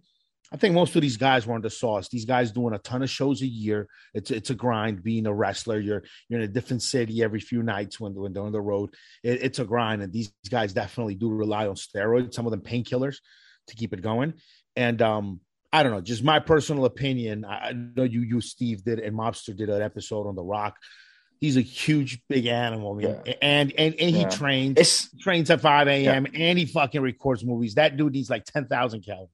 I 0.52 0.56
think 0.56 0.74
most 0.74 0.96
of 0.96 1.02
these 1.02 1.16
guys 1.16 1.46
were 1.46 1.54
under 1.54 1.68
sauce. 1.68 2.08
These 2.08 2.24
guys 2.24 2.52
doing 2.52 2.74
a 2.74 2.78
ton 2.78 3.02
of 3.02 3.10
shows 3.10 3.42
a 3.42 3.46
year. 3.46 3.88
It's 4.14 4.30
it's 4.30 4.50
a 4.50 4.54
grind 4.54 5.02
being 5.02 5.26
a 5.26 5.34
wrestler. 5.34 5.78
You're 5.78 6.04
you're 6.28 6.40
in 6.40 6.48
a 6.48 6.52
different 6.52 6.82
city 6.82 7.22
every 7.22 7.40
few 7.40 7.62
nights 7.62 8.00
when, 8.00 8.14
when 8.14 8.32
they're 8.32 8.42
on 8.42 8.52
the 8.52 8.60
road. 8.60 8.94
It, 9.22 9.42
it's 9.42 9.58
a 9.58 9.64
grind, 9.64 10.02
and 10.02 10.12
these 10.12 10.32
guys 10.48 10.72
definitely 10.72 11.16
do 11.16 11.28
rely 11.28 11.66
on 11.66 11.74
steroids. 11.74 12.34
Some 12.34 12.46
of 12.46 12.52
them 12.52 12.60
painkillers 12.60 13.16
to 13.68 13.76
keep 13.76 13.92
it 13.92 14.02
going. 14.02 14.34
And 14.76 15.02
um, 15.02 15.40
I 15.72 15.82
don't 15.82 15.92
know, 15.92 16.00
just 16.00 16.24
my 16.24 16.38
personal 16.38 16.84
opinion. 16.86 17.44
I 17.44 17.72
know 17.72 18.04
you, 18.04 18.22
you, 18.22 18.40
Steve 18.40 18.84
did, 18.84 19.00
and 19.00 19.16
Mobster 19.16 19.54
did 19.54 19.68
an 19.68 19.82
episode 19.82 20.26
on 20.26 20.34
The 20.34 20.42
Rock. 20.42 20.76
He's 21.40 21.56
a 21.56 21.60
huge, 21.60 22.20
big 22.28 22.46
animal, 22.46 22.94
man. 22.94 23.20
Yeah. 23.24 23.34
and 23.42 23.72
and 23.72 23.94
and 23.94 24.10
he 24.10 24.22
yeah. 24.22 24.28
trains 24.28 24.78
it's, 24.78 25.08
trains 25.18 25.50
at 25.50 25.60
five 25.60 25.86
a.m. 25.86 26.26
Yeah. 26.26 26.40
and 26.40 26.58
he 26.58 26.64
fucking 26.66 27.00
records 27.00 27.44
movies. 27.44 27.74
That 27.74 27.96
dude 27.96 28.14
needs 28.14 28.28
like 28.28 28.44
ten 28.44 28.66
thousand 28.66 29.02
calories. 29.02 29.28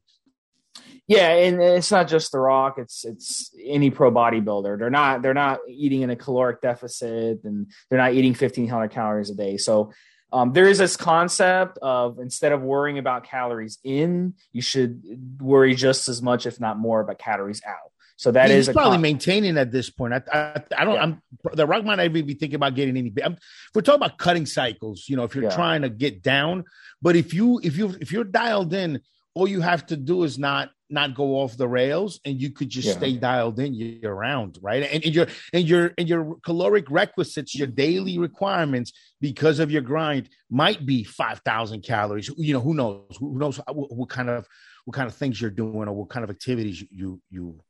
Yeah, 1.07 1.29
and 1.31 1.63
it's 1.63 1.91
not 1.91 2.09
just 2.09 2.33
The 2.33 2.39
Rock. 2.39 2.77
It's 2.79 3.05
it's 3.05 3.55
any 3.65 3.91
pro 3.91 4.11
bodybuilder. 4.11 4.79
They're 4.79 4.91
not 4.91 5.23
they're 5.23 5.35
not 5.35 5.61
eating 5.69 6.03
in 6.03 6.11
a 6.11 6.17
caloric 6.17 6.61
deficit, 6.61 7.45
and 7.45 7.71
they're 7.89 7.99
not 7.99 8.15
eating 8.15 8.35
fifteen 8.35 8.69
hundred 8.69 8.91
calories 8.91 9.31
a 9.31 9.35
day. 9.35 9.57
So 9.57 9.93
um, 10.35 10.53
there 10.53 10.67
is 10.67 10.79
this 10.79 10.97
concept 10.97 11.79
of 11.81 12.19
instead 12.19 12.51
of 12.51 12.61
worrying 12.61 12.99
about 12.99 13.23
calories 13.23 13.79
in, 13.85 14.35
you 14.53 14.63
should 14.63 15.39
worry 15.41 15.77
just 15.77 16.09
as 16.09 16.21
much, 16.21 16.45
if 16.45 16.59
not 16.59 16.77
more, 16.77 17.01
about 17.01 17.19
calories 17.19 17.63
out. 17.65 17.93
So 18.17 18.33
that 18.33 18.51
He's 18.51 18.67
is 18.69 18.75
probably 18.75 18.97
con- 18.97 19.03
maintaining 19.03 19.57
at 19.59 19.71
this 19.71 19.91
point. 19.91 20.13
I, 20.13 20.23
I, 20.33 20.63
I 20.77 20.85
don't. 20.85 20.95
Yeah. 20.95 21.03
I'm 21.03 21.23
the 21.53 21.67
rock 21.67 21.85
might 21.85 21.97
not 21.97 22.07
even 22.07 22.27
be 22.27 22.35
thinking 22.35 22.57
about 22.57 22.75
getting 22.75 22.97
any. 22.97 23.13
I'm, 23.25 23.37
we're 23.77 23.83
talking 23.83 24.03
about 24.03 24.19
cutting 24.19 24.45
cycles. 24.45 25.05
You 25.09 25.17
know, 25.17 25.23
if 25.23 25.37
you're 25.37 25.45
yeah. 25.45 25.55
trying 25.55 25.83
to 25.83 25.89
get 25.89 26.21
down, 26.21 26.65
but 27.01 27.15
if 27.15 27.33
you 27.33 27.61
if 27.63 27.77
you 27.77 27.95
if 28.01 28.11
you're 28.11 28.25
dialed 28.25 28.75
in, 28.75 29.03
all 29.35 29.47
you 29.47 29.61
have 29.61 29.87
to 29.87 29.97
do 29.97 30.25
is 30.25 30.37
not 30.37 30.71
not 30.91 31.15
go 31.15 31.37
off 31.41 31.57
the 31.57 31.67
rails 31.67 32.21
and 32.25 32.41
you 32.41 32.51
could 32.51 32.69
just 32.69 32.89
yeah. 32.89 32.95
stay 32.95 33.17
dialed 33.17 33.59
in 33.59 33.75
year 33.75 34.13
round 34.13 34.59
right? 34.61 34.83
And, 34.83 35.05
and 35.05 35.15
your 35.15 35.27
and 35.53 35.69
your 35.69 35.93
and 35.99 36.09
your 36.09 36.37
caloric 36.45 36.91
requisites 36.91 37.55
your 37.55 37.67
daily 37.67 38.19
requirements 38.19 38.93
because 39.21 39.59
of 39.59 39.71
your 39.71 39.83
grind 39.83 40.29
might 40.51 40.85
be 40.85 41.05
5000 41.05 41.83
calories. 41.83 42.31
You 42.37 42.55
know 42.55 42.61
who 42.61 42.75
knows? 42.75 43.17
Who 43.19 43.39
knows 43.39 43.59
what, 43.67 43.95
what, 43.95 44.09
kind 44.09 44.29
of 44.29 44.47
what 44.85 44.95
kind 44.95 45.09
of 45.09 45.15
things 45.15 45.41
you're 45.41 45.51
doing 45.51 45.89
or 45.89 45.93
what 45.93 46.11
kind 46.11 46.25
of 46.25 46.31
activities 46.31 46.85
you 46.91 47.21
you 47.31 47.61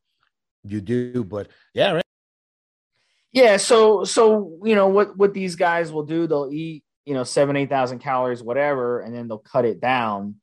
you 0.64 0.80
do. 0.80 1.24
But 1.24 1.48
yeah 1.72 1.92
right. 1.92 2.04
Yeah 3.32 3.56
so 3.58 4.04
so 4.04 4.58
you 4.64 4.74
know 4.74 4.88
what 4.88 5.16
what 5.16 5.34
these 5.34 5.56
guys 5.56 5.92
will 5.92 6.04
do 6.04 6.26
they'll 6.26 6.50
eat 6.52 6.84
you 7.04 7.14
know 7.14 7.24
seven 7.24 7.56
eight 7.56 7.68
thousand 7.68 8.00
calories 8.00 8.42
whatever 8.42 9.00
and 9.00 9.14
then 9.14 9.28
they'll 9.28 9.38
cut 9.38 9.64
it 9.64 9.80
down 9.80 10.36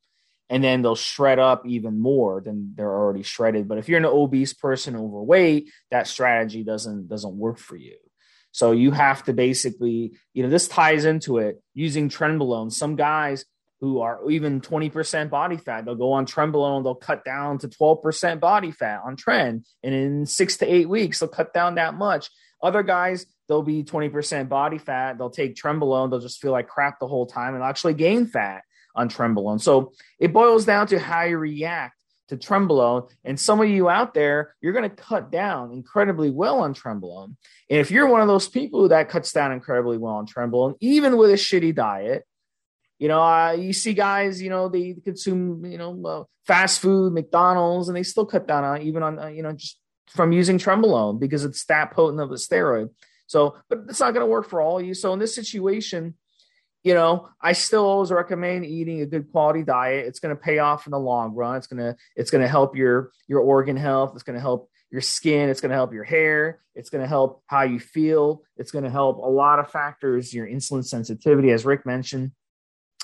and 0.51 0.61
then 0.61 0.81
they'll 0.81 0.95
shred 0.95 1.39
up 1.39 1.65
even 1.65 1.99
more 1.99 2.41
than 2.41 2.73
they're 2.75 2.93
already 2.93 3.23
shredded. 3.23 3.69
But 3.69 3.77
if 3.77 3.87
you're 3.87 3.99
an 3.99 4.05
obese 4.05 4.53
person 4.53 4.97
overweight, 4.97 5.71
that 5.91 6.07
strategy 6.07 6.63
doesn't 6.63 7.07
doesn't 7.07 7.37
work 7.37 7.57
for 7.57 7.77
you. 7.77 7.95
So 8.51 8.73
you 8.73 8.91
have 8.91 9.23
to 9.23 9.33
basically, 9.33 10.11
you 10.33 10.43
know, 10.43 10.49
this 10.49 10.67
ties 10.67 11.05
into 11.05 11.37
it 11.37 11.63
using 11.73 12.09
trenbolone. 12.09 12.69
Some 12.69 12.97
guys 12.97 13.45
who 13.79 14.01
are 14.01 14.29
even 14.29 14.59
20% 14.59 15.29
body 15.29 15.55
fat, 15.55 15.85
they'll 15.85 15.95
go 15.95 16.11
on 16.11 16.25
trenbolone, 16.25 16.83
they'll 16.83 16.95
cut 16.95 17.23
down 17.23 17.57
to 17.59 17.69
12% 17.69 18.41
body 18.41 18.71
fat 18.71 19.01
on 19.05 19.15
trend. 19.15 19.65
And 19.81 19.95
in 19.95 20.25
six 20.25 20.57
to 20.57 20.71
eight 20.71 20.89
weeks, 20.89 21.19
they'll 21.19 21.29
cut 21.29 21.53
down 21.53 21.75
that 21.75 21.93
much. 21.93 22.29
Other 22.61 22.83
guys, 22.83 23.25
they'll 23.47 23.63
be 23.63 23.85
20% 23.85 24.49
body 24.49 24.77
fat, 24.79 25.17
they'll 25.17 25.29
take 25.29 25.55
trenbolone, 25.55 26.09
they'll 26.11 26.19
just 26.19 26.41
feel 26.41 26.51
like 26.51 26.67
crap 26.67 26.99
the 26.99 27.07
whole 27.07 27.25
time 27.25 27.55
and 27.55 27.63
actually 27.63 27.93
gain 27.93 28.27
fat 28.27 28.63
on 28.95 29.09
Trenbolone. 29.09 29.61
So 29.61 29.93
it 30.19 30.33
boils 30.33 30.65
down 30.65 30.87
to 30.87 30.99
how 30.99 31.23
you 31.23 31.37
react 31.37 31.95
to 32.29 32.37
Trenbolone. 32.37 33.09
And 33.25 33.39
some 33.39 33.61
of 33.61 33.69
you 33.69 33.89
out 33.89 34.13
there, 34.13 34.55
you're 34.61 34.73
going 34.73 34.89
to 34.89 34.95
cut 34.95 35.31
down 35.31 35.71
incredibly 35.71 36.29
well 36.29 36.59
on 36.59 36.73
Trenbolone. 36.73 37.35
And 37.69 37.79
if 37.79 37.91
you're 37.91 38.07
one 38.07 38.21
of 38.21 38.27
those 38.27 38.47
people 38.47 38.87
that 38.89 39.09
cuts 39.09 39.31
down 39.31 39.51
incredibly 39.51 39.97
well 39.97 40.13
on 40.13 40.25
Trenbolone, 40.25 40.75
even 40.79 41.17
with 41.17 41.31
a 41.31 41.35
shitty 41.35 41.75
diet, 41.75 42.25
you 42.99 43.07
know, 43.07 43.21
uh, 43.21 43.51
you 43.51 43.73
see 43.73 43.93
guys, 43.93 44.41
you 44.41 44.49
know, 44.49 44.69
they 44.69 44.95
consume, 45.03 45.65
you 45.65 45.77
know, 45.77 46.01
uh, 46.05 46.23
fast 46.45 46.79
food, 46.79 47.13
McDonald's, 47.13 47.89
and 47.89 47.97
they 47.97 48.03
still 48.03 48.25
cut 48.25 48.47
down 48.47 48.63
on 48.63 48.81
even 48.81 49.03
on, 49.03 49.19
uh, 49.19 49.27
you 49.27 49.43
know, 49.43 49.53
just 49.53 49.77
from 50.07 50.31
using 50.31 50.57
Trenbolone 50.57 51.19
because 51.19 51.43
it's 51.43 51.65
that 51.65 51.91
potent 51.91 52.21
of 52.21 52.31
a 52.31 52.35
steroid. 52.35 52.89
So, 53.27 53.55
but 53.69 53.85
it's 53.89 53.99
not 53.99 54.13
going 54.13 54.25
to 54.25 54.31
work 54.31 54.49
for 54.49 54.61
all 54.61 54.79
of 54.79 54.85
you. 54.85 54.93
So 54.93 55.13
in 55.13 55.19
this 55.19 55.33
situation, 55.33 56.15
you 56.83 56.93
know, 56.93 57.29
I 57.39 57.53
still 57.53 57.85
always 57.85 58.11
recommend 58.11 58.65
eating 58.65 59.01
a 59.01 59.05
good 59.05 59.31
quality 59.31 59.63
diet. 59.63 60.07
It's 60.07 60.19
going 60.19 60.35
to 60.35 60.41
pay 60.41 60.59
off 60.59 60.87
in 60.87 60.91
the 60.91 60.99
long 60.99 61.33
run. 61.35 61.57
It's 61.57 61.67
going 61.67 61.79
to 61.79 61.95
it's 62.15 62.31
going 62.31 62.41
to 62.41 62.47
help 62.47 62.75
your 62.75 63.11
your 63.27 63.41
organ 63.41 63.77
health. 63.77 64.11
It's 64.15 64.23
going 64.23 64.35
to 64.35 64.41
help 64.41 64.69
your 64.89 65.01
skin. 65.01 65.49
It's 65.49 65.61
going 65.61 65.69
to 65.69 65.75
help 65.75 65.93
your 65.93 66.03
hair. 66.03 66.59
It's 66.75 66.89
going 66.89 67.01
to 67.01 67.07
help 67.07 67.43
how 67.45 67.63
you 67.63 67.79
feel. 67.79 68.43
It's 68.57 68.71
going 68.71 68.83
to 68.83 68.89
help 68.89 69.17
a 69.17 69.29
lot 69.29 69.59
of 69.59 69.69
factors. 69.69 70.33
Your 70.33 70.47
insulin 70.47 70.83
sensitivity, 70.83 71.51
as 71.51 71.65
Rick 71.65 71.85
mentioned. 71.85 72.31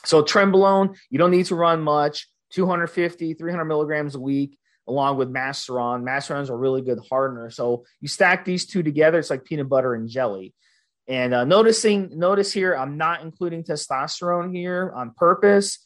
So 0.06 0.24
Trenbolone, 0.24 0.98
you 1.10 1.18
don't 1.18 1.32
need 1.32 1.46
to 1.48 1.56
run 1.56 1.82
much. 1.82 2.28
250, 2.52 3.34
300 3.34 3.66
milligrams 3.66 4.16
a 4.16 4.20
week, 4.20 4.58
along 4.88 5.18
with 5.18 5.32
Masteron. 5.32 6.04
Masteron 6.04 6.42
is 6.42 6.50
a 6.50 6.56
really 6.56 6.82
good 6.82 7.00
hardener. 7.10 7.50
So 7.50 7.84
you 8.00 8.08
stack 8.08 8.46
these 8.46 8.66
two 8.66 8.84
together, 8.84 9.20
it's 9.20 9.30
like 9.30 9.44
peanut 9.44 9.68
butter 9.68 9.94
and 9.94 10.08
jelly. 10.08 10.54
And 11.08 11.34
uh, 11.34 11.46
noticing, 11.46 12.18
notice 12.18 12.52
here, 12.52 12.76
I'm 12.76 12.98
not 12.98 13.22
including 13.22 13.64
testosterone 13.64 14.54
here 14.54 14.92
on 14.94 15.12
purpose 15.16 15.80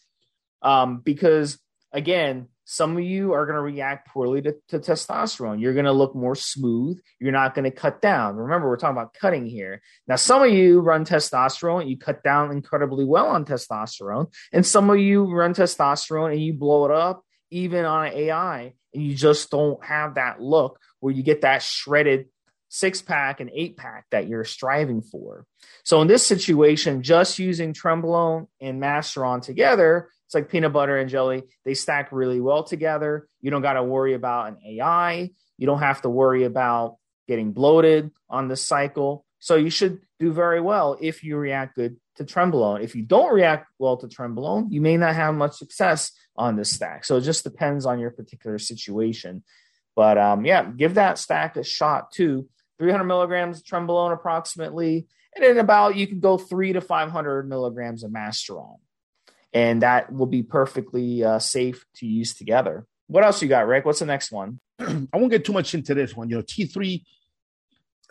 um, 0.61 1.01
because, 1.03 1.59
again, 1.91 2.47
some 2.65 2.95
of 2.95 3.03
you 3.03 3.33
are 3.33 3.45
going 3.45 3.57
to 3.57 3.61
react 3.61 4.07
poorly 4.07 4.41
to, 4.41 4.55
to 4.69 4.79
testosterone. 4.79 5.61
You're 5.61 5.73
going 5.73 5.85
to 5.85 5.91
look 5.91 6.15
more 6.15 6.35
smooth. 6.35 6.99
You're 7.19 7.33
not 7.33 7.53
going 7.53 7.65
to 7.65 7.71
cut 7.71 8.01
down. 8.01 8.37
Remember, 8.37 8.69
we're 8.69 8.77
talking 8.77 8.95
about 8.95 9.13
cutting 9.13 9.45
here. 9.45 9.81
Now, 10.07 10.15
some 10.15 10.41
of 10.41 10.51
you 10.51 10.79
run 10.79 11.05
testosterone, 11.05 11.89
you 11.89 11.97
cut 11.97 12.23
down 12.23 12.51
incredibly 12.51 13.03
well 13.03 13.27
on 13.27 13.45
testosterone, 13.45 14.31
and 14.53 14.65
some 14.65 14.89
of 14.89 14.99
you 14.99 15.25
run 15.25 15.53
testosterone 15.53 16.31
and 16.31 16.41
you 16.41 16.53
blow 16.53 16.85
it 16.85 16.91
up 16.91 17.23
even 17.49 17.83
on 17.83 18.07
AI, 18.07 18.73
and 18.93 19.03
you 19.03 19.13
just 19.13 19.51
don't 19.51 19.83
have 19.83 20.15
that 20.15 20.41
look 20.41 20.79
where 21.01 21.13
you 21.13 21.23
get 21.23 21.41
that 21.41 21.61
shredded 21.61 22.27
six 22.73 23.01
pack 23.01 23.41
and 23.41 23.51
eight 23.53 23.75
pack 23.75 24.05
that 24.11 24.29
you're 24.29 24.45
striving 24.45 25.01
for. 25.01 25.45
So 25.83 26.01
in 26.01 26.07
this 26.07 26.25
situation, 26.25 27.03
just 27.03 27.37
using 27.37 27.73
Trenbolone 27.73 28.47
and 28.61 28.81
Masteron 28.81 29.41
together, 29.41 30.09
it's 30.25 30.33
like 30.33 30.49
peanut 30.49 30.71
butter 30.71 30.97
and 30.97 31.09
jelly. 31.09 31.43
They 31.65 31.73
stack 31.73 32.13
really 32.13 32.39
well 32.39 32.63
together. 32.63 33.27
You 33.41 33.51
don't 33.51 33.61
got 33.61 33.73
to 33.73 33.83
worry 33.83 34.13
about 34.13 34.47
an 34.47 34.57
AI. 34.65 35.31
You 35.57 35.67
don't 35.67 35.79
have 35.79 36.01
to 36.03 36.09
worry 36.09 36.45
about 36.45 36.95
getting 37.27 37.51
bloated 37.51 38.09
on 38.29 38.47
this 38.47 38.63
cycle. 38.63 39.25
So 39.39 39.55
you 39.55 39.69
should 39.69 39.99
do 40.17 40.31
very 40.31 40.61
well 40.61 40.97
if 41.01 41.25
you 41.25 41.35
react 41.35 41.75
good 41.75 41.97
to 42.15 42.23
Trenbolone. 42.23 42.83
If 42.83 42.95
you 42.95 43.03
don't 43.03 43.33
react 43.33 43.67
well 43.79 43.97
to 43.97 44.07
Trenbolone, 44.07 44.71
you 44.71 44.79
may 44.79 44.95
not 44.95 45.15
have 45.15 45.35
much 45.35 45.57
success 45.57 46.13
on 46.37 46.55
this 46.55 46.69
stack. 46.69 47.03
So 47.03 47.17
it 47.17 47.21
just 47.21 47.43
depends 47.43 47.85
on 47.85 47.99
your 47.99 48.11
particular 48.11 48.59
situation. 48.59 49.43
But 49.93 50.17
um, 50.17 50.45
yeah, 50.45 50.63
give 50.63 50.93
that 50.93 51.17
stack 51.17 51.57
a 51.57 51.65
shot 51.65 52.11
too. 52.13 52.47
300 52.81 53.03
milligrams 53.03 53.61
Trenbolone 53.61 54.11
approximately, 54.11 55.05
and 55.35 55.45
then 55.45 55.59
about 55.59 55.95
you 55.95 56.07
can 56.07 56.19
go 56.19 56.37
three 56.39 56.73
to 56.73 56.81
500 56.81 57.47
milligrams 57.47 58.03
of 58.03 58.09
Masteron, 58.09 58.79
and 59.53 59.83
that 59.83 60.11
will 60.11 60.25
be 60.25 60.41
perfectly 60.41 61.23
uh, 61.23 61.37
safe 61.37 61.85
to 61.97 62.07
use 62.07 62.33
together. 62.33 62.87
What 63.05 63.23
else 63.23 63.39
you 63.39 63.47
got, 63.47 63.67
Rick? 63.67 63.85
What's 63.85 63.99
the 63.99 64.07
next 64.07 64.31
one? 64.31 64.59
I 64.79 65.05
won't 65.13 65.29
get 65.29 65.45
too 65.45 65.53
much 65.53 65.75
into 65.75 65.93
this 65.93 66.15
one. 66.15 66.29
You 66.29 66.37
know, 66.37 66.41
T3 66.41 67.03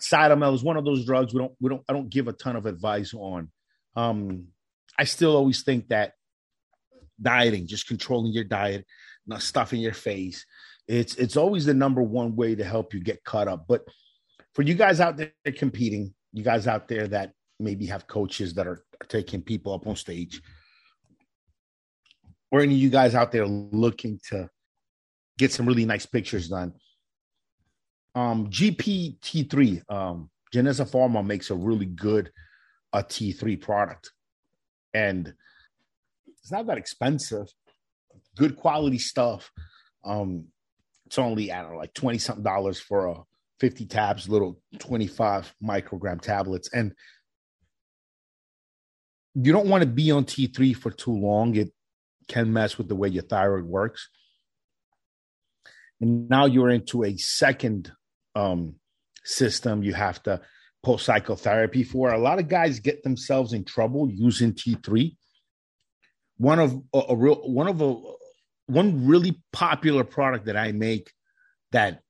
Cytomel 0.01 0.55
is 0.55 0.63
one 0.63 0.77
of 0.77 0.85
those 0.85 1.05
drugs 1.05 1.35
we 1.35 1.41
don't 1.41 1.53
we 1.61 1.69
don't 1.69 1.83
I 1.89 1.93
don't 1.93 2.09
give 2.09 2.29
a 2.29 2.33
ton 2.33 2.55
of 2.55 2.67
advice 2.67 3.13
on. 3.13 3.51
Um, 3.97 4.47
I 4.97 5.03
still 5.03 5.35
always 5.35 5.63
think 5.63 5.89
that 5.89 6.13
dieting, 7.21 7.67
just 7.67 7.89
controlling 7.89 8.33
your 8.33 8.45
diet, 8.45 8.87
not 9.27 9.43
stuffing 9.43 9.81
your 9.81 9.95
face, 9.95 10.47
it's 10.87 11.15
it's 11.15 11.37
always 11.37 11.67
the 11.67 11.75
number 11.75 12.03
one 12.03 12.35
way 12.35 12.55
to 12.55 12.65
help 12.65 12.95
you 12.95 13.01
get 13.01 13.25
caught 13.25 13.49
up. 13.49 13.67
But 13.69 13.83
for 14.61 14.65
you 14.65 14.75
guys 14.75 15.01
out 15.01 15.17
there 15.17 15.33
competing, 15.57 16.13
you 16.35 16.45
guys 16.45 16.67
out 16.67 16.87
there 16.87 17.09
that 17.09 17.33
maybe 17.59 17.87
have 17.87 18.07
coaches 18.07 18.53
that 18.53 18.67
are, 18.67 18.85
taking 19.09 19.41
people 19.41 19.73
up 19.73 19.87
on 19.87 19.97
stage, 19.97 20.43
or 22.51 22.61
any 22.61 22.75
of 22.75 22.79
you 22.79 22.91
guys 22.91 23.15
out 23.15 23.33
there 23.33 23.47
looking 23.47 24.21
to 24.29 24.51
get 25.39 25.51
some 25.51 25.65
really 25.65 25.87
nice 25.87 26.05
pictures 26.05 26.51
done. 26.51 26.75
Um, 28.15 28.51
GPT3, 28.51 29.91
um, 29.91 30.29
Geneza 30.55 30.87
Pharma 30.87 31.25
makes 31.25 31.49
a 31.49 31.55
really 31.55 31.87
good 31.87 32.31
a 32.93 32.99
uh, 32.99 33.03
T3 33.03 33.59
product, 33.59 34.11
and 34.93 35.33
it's 36.27 36.53
not 36.53 36.67
that 36.67 36.77
expensive. 36.77 37.47
Good 38.37 38.57
quality 38.57 38.99
stuff. 38.99 39.51
Um, 40.05 40.49
it's 41.07 41.19
only 41.19 41.51
I 41.51 41.63
don't 41.63 41.73
know, 41.73 41.79
like 41.79 41.95
twenty 41.95 42.19
something 42.19 42.45
dollars 42.45 42.79
for 42.79 43.07
a 43.07 43.25
50 43.61 43.87
tabs, 43.87 44.29
little 44.29 44.59
25 44.79 45.55
microgram 45.63 46.21
tablets. 46.21 46.71
And 46.73 46.95
you 49.35 49.53
don't 49.53 49.69
want 49.69 49.83
to 49.83 49.89
be 49.89 50.11
on 50.11 50.25
T3 50.25 50.75
for 50.75 50.91
too 50.91 51.13
long. 51.13 51.55
It 51.55 51.71
can 52.29 52.53
mess 52.53 52.79
with 52.79 52.89
the 52.89 52.97
way 52.97 53.09
your 53.09 53.23
thyroid 53.23 53.65
works. 53.65 54.09
And 56.01 56.29
now 56.29 56.47
you're 56.47 56.71
into 56.71 57.05
a 57.05 57.17
second 57.17 57.93
um, 58.35 58.77
system 59.25 59.83
you 59.83 59.93
have 59.93 60.23
to 60.23 60.41
post 60.83 61.05
cycle 61.05 61.37
therapy 61.37 61.85
for. 61.85 62.11
A 62.11 62.19
lot 62.19 62.39
of 62.39 62.49
guys 62.49 62.81
get 62.81 63.03
themselves 63.03 63.53
in 63.53 63.65
trouble 63.65 64.11
using 64.11 64.55
T3. 64.55 65.17
One 66.39 66.59
of 66.59 66.81
a, 66.95 67.03
a 67.11 67.17
real 67.17 67.37
one 67.37 67.69
of 67.69 67.83
a 67.83 68.01
one 68.67 69.07
really 69.07 69.43
popular 69.53 70.05
product 70.05 70.47
that 70.47 70.57
I 70.57 70.73
make 70.73 71.13
that 71.73 72.01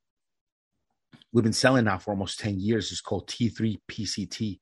we've 1.33 1.45
been 1.45 1.53
selling 1.53 1.85
now 1.85 1.99
for 1.99 2.11
almost 2.11 2.41
10 2.41 2.61
years 2.61 2.93
is 2.93 3.01
called 3.01 3.29
T3 3.29 3.79
PCT. 3.91 4.61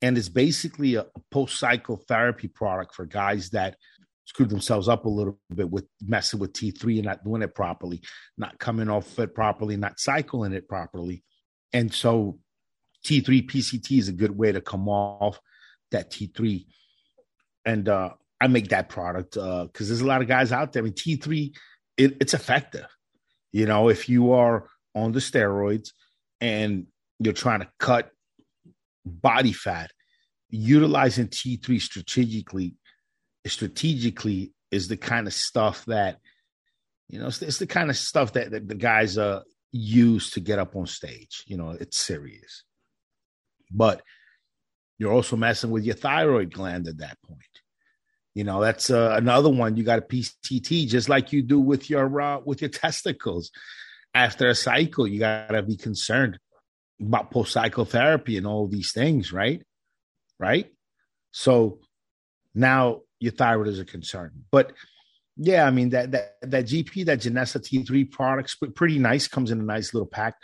And 0.00 0.18
it's 0.18 0.28
basically 0.28 0.96
a, 0.96 1.02
a 1.02 1.20
post 1.30 1.58
cycle 1.58 2.02
therapy 2.08 2.48
product 2.48 2.94
for 2.94 3.06
guys 3.06 3.50
that 3.50 3.76
screw 4.24 4.46
themselves 4.46 4.88
up 4.88 5.04
a 5.04 5.08
little 5.08 5.38
bit 5.54 5.70
with 5.70 5.86
messing 6.00 6.40
with 6.40 6.52
T3 6.52 6.96
and 6.96 7.04
not 7.04 7.24
doing 7.24 7.42
it 7.42 7.54
properly, 7.54 8.02
not 8.36 8.58
coming 8.58 8.88
off 8.88 9.18
it 9.18 9.34
properly, 9.34 9.76
not 9.76 10.00
cycling 10.00 10.52
it 10.52 10.68
properly. 10.68 11.22
And 11.72 11.92
so 11.92 12.38
T3 13.04 13.48
PCT 13.48 13.98
is 13.98 14.08
a 14.08 14.12
good 14.12 14.36
way 14.36 14.52
to 14.52 14.60
come 14.60 14.88
off 14.88 15.38
that 15.90 16.10
T3. 16.10 16.66
And 17.64 17.88
uh, 17.88 18.10
I 18.40 18.48
make 18.48 18.70
that 18.70 18.88
product 18.88 19.34
because 19.34 19.68
uh, 19.68 19.68
there's 19.84 20.00
a 20.00 20.06
lot 20.06 20.22
of 20.22 20.28
guys 20.28 20.50
out 20.52 20.72
there. 20.72 20.82
I 20.82 20.84
mean, 20.84 20.94
T3, 20.94 21.54
it, 21.96 22.16
it's 22.20 22.34
effective. 22.34 22.86
You 23.52 23.66
know, 23.66 23.88
if 23.88 24.08
you 24.08 24.32
are 24.32 24.66
on 24.94 25.12
the 25.12 25.20
steroids 25.20 25.90
and 26.40 26.86
you're 27.18 27.32
trying 27.32 27.60
to 27.60 27.68
cut 27.78 28.10
body 29.04 29.52
fat, 29.52 29.90
utilizing 30.50 31.28
T3 31.28 31.80
strategically, 31.80 32.74
strategically 33.46 34.52
is 34.70 34.88
the 34.88 34.96
kind 34.96 35.26
of 35.26 35.32
stuff 35.32 35.84
that, 35.86 36.18
you 37.08 37.20
know, 37.20 37.26
it's, 37.26 37.42
it's 37.42 37.58
the 37.58 37.66
kind 37.66 37.90
of 37.90 37.96
stuff 37.96 38.32
that, 38.34 38.50
that 38.50 38.68
the 38.68 38.74
guys 38.74 39.18
uh, 39.18 39.42
use 39.70 40.30
to 40.32 40.40
get 40.40 40.58
up 40.58 40.76
on 40.76 40.86
stage. 40.86 41.44
You 41.46 41.56
know, 41.56 41.70
it's 41.70 41.98
serious. 41.98 42.64
But 43.70 44.02
you're 44.98 45.12
also 45.12 45.36
messing 45.36 45.70
with 45.70 45.84
your 45.84 45.94
thyroid 45.94 46.52
gland 46.52 46.86
at 46.88 46.98
that 46.98 47.18
point. 47.26 47.40
You 48.34 48.44
know, 48.44 48.62
that's 48.62 48.88
uh, 48.88 49.14
another 49.16 49.50
one. 49.50 49.76
You 49.76 49.82
got 49.82 49.98
a 49.98 50.02
PCT, 50.02 50.86
just 50.88 51.08
like 51.08 51.32
you 51.32 51.42
do 51.42 51.60
with 51.60 51.90
your 51.90 52.20
uh, 52.20 52.38
with 52.44 52.62
your 52.62 52.70
testicles. 52.70 53.50
After 54.14 54.48
a 54.48 54.54
cycle, 54.54 55.06
you 55.06 55.20
got 55.20 55.48
to 55.48 55.62
be 55.62 55.76
concerned 55.76 56.38
about 57.00 57.30
post 57.30 57.52
cycle 57.52 57.84
therapy 57.84 58.36
and 58.36 58.46
all 58.46 58.68
these 58.68 58.92
things, 58.92 59.32
right? 59.32 59.62
Right. 60.38 60.70
So 61.30 61.80
now 62.54 63.00
your 63.20 63.32
thyroid 63.32 63.68
is 63.68 63.78
a 63.78 63.84
concern. 63.84 64.32
But 64.50 64.72
yeah, 65.36 65.66
I 65.66 65.70
mean 65.70 65.90
that 65.90 66.10
that 66.12 66.34
that 66.42 66.66
GP 66.66 67.06
that 67.06 67.20
Geneza 67.20 67.58
T3 67.58 68.10
products 68.10 68.56
pretty 68.74 68.98
nice. 68.98 69.28
Comes 69.28 69.50
in 69.50 69.60
a 69.60 69.64
nice 69.64 69.94
little 69.94 70.06
pack, 70.06 70.34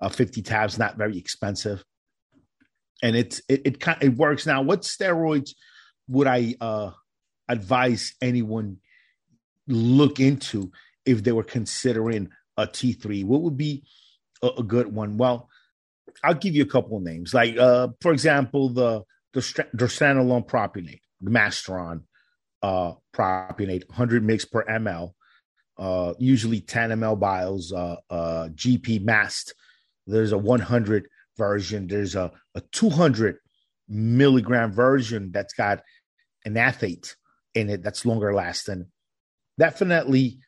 uh, 0.00 0.08
fifty 0.08 0.42
tabs, 0.42 0.78
not 0.78 0.96
very 0.96 1.16
expensive, 1.16 1.84
and 3.02 3.14
it's 3.14 3.40
it 3.48 3.62
it 3.64 3.84
it 4.00 4.16
works. 4.16 4.46
Now, 4.46 4.62
what 4.62 4.82
steroids 4.82 5.50
would 6.08 6.26
I 6.26 6.56
uh, 6.60 6.90
advise 7.48 8.14
anyone 8.20 8.78
look 9.68 10.18
into 10.18 10.72
if 11.06 11.22
they 11.22 11.32
were 11.32 11.44
considering 11.44 12.30
a 12.56 12.66
T3? 12.66 13.24
What 13.24 13.42
would 13.42 13.56
be 13.56 13.84
a, 14.42 14.48
a 14.58 14.62
good 14.62 14.92
one? 14.92 15.16
Well, 15.16 15.48
I'll 16.22 16.34
give 16.34 16.54
you 16.54 16.62
a 16.62 16.66
couple 16.66 16.96
of 16.96 17.02
names. 17.02 17.32
Like, 17.32 17.56
uh, 17.56 17.88
for 18.00 18.12
example, 18.12 18.68
the 18.68 19.02
the 19.32 19.40
drostanolone 19.74 20.46
propionate, 20.46 21.00
the 21.20 21.30
Masteron 21.30 22.02
uh, 22.62 22.92
propionate, 23.14 23.88
100 23.88 24.22
mg 24.22 24.50
per 24.50 24.64
ml, 24.64 25.12
uh, 25.78 26.14
usually 26.18 26.60
10 26.60 26.90
ml 26.90 27.18
vials, 27.18 27.72
uh, 27.72 27.96
uh, 28.10 28.48
GP 28.54 29.02
mast. 29.02 29.54
There's 30.06 30.32
a 30.32 30.38
100 30.38 31.08
version. 31.38 31.86
There's 31.86 32.14
a, 32.14 32.30
a 32.54 32.60
200 32.72 33.38
milligram 33.88 34.72
version 34.72 35.30
that's 35.32 35.54
got 35.54 35.82
enanthate 36.46 37.16
in 37.54 37.70
it 37.70 37.82
that's 37.82 38.06
longer 38.06 38.34
lasting. 38.34 38.86
Definitely, 39.58 40.38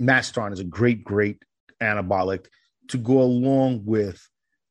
Masteron 0.00 0.52
is 0.52 0.60
a 0.60 0.64
great, 0.64 1.04
great 1.04 1.42
anabolic 1.82 2.46
to 2.88 2.98
go 2.98 3.20
along 3.20 3.82
with 3.84 4.26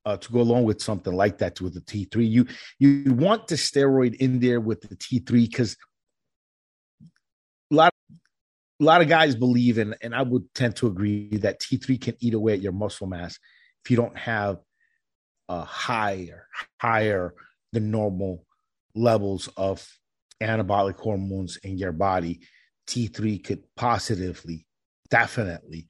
uh, 0.06 0.16
to 0.16 0.32
go 0.32 0.40
along 0.40 0.64
with 0.64 0.82
something 0.82 1.14
like 1.14 1.40
that 1.40 1.60
with 1.60 1.74
the 1.74 1.82
T3. 1.82 2.30
You 2.30 2.48
you 2.80 3.14
want 3.14 3.48
the 3.48 3.56
steroid 3.56 4.16
in 4.16 4.40
there 4.40 4.62
with 4.62 4.82
the 4.82 4.96
T3 4.96 5.26
because 5.32 5.76
a 7.72 7.76
lot 7.76 7.94
a 8.80 8.84
lot 8.84 9.02
of 9.02 9.08
guys 9.08 9.36
believe 9.36 9.80
in, 9.80 9.96
and 10.02 10.14
I 10.14 10.22
would 10.22 10.54
tend 10.54 10.76
to 10.78 10.88
agree 10.88 11.38
that 11.38 11.60
T3 11.60 12.00
can 12.00 12.16
eat 12.20 12.34
away 12.36 12.54
at 12.54 12.62
your 12.62 12.74
muscle 12.74 13.08
mass 13.08 13.40
if 13.84 13.92
you 13.92 13.98
don't 13.98 14.18
have 14.18 14.60
a 15.50 15.62
higher, 15.62 16.48
higher 16.80 17.34
than 17.74 17.90
normal 17.90 18.46
levels 18.94 19.50
of 19.58 19.88
anabolic 20.42 21.00
hormones 21.00 21.58
in 21.58 21.78
your 21.78 21.92
body. 21.92 22.42
T3 22.88 23.44
could 23.44 23.64
positively, 23.76 24.67
definitely 25.10 25.88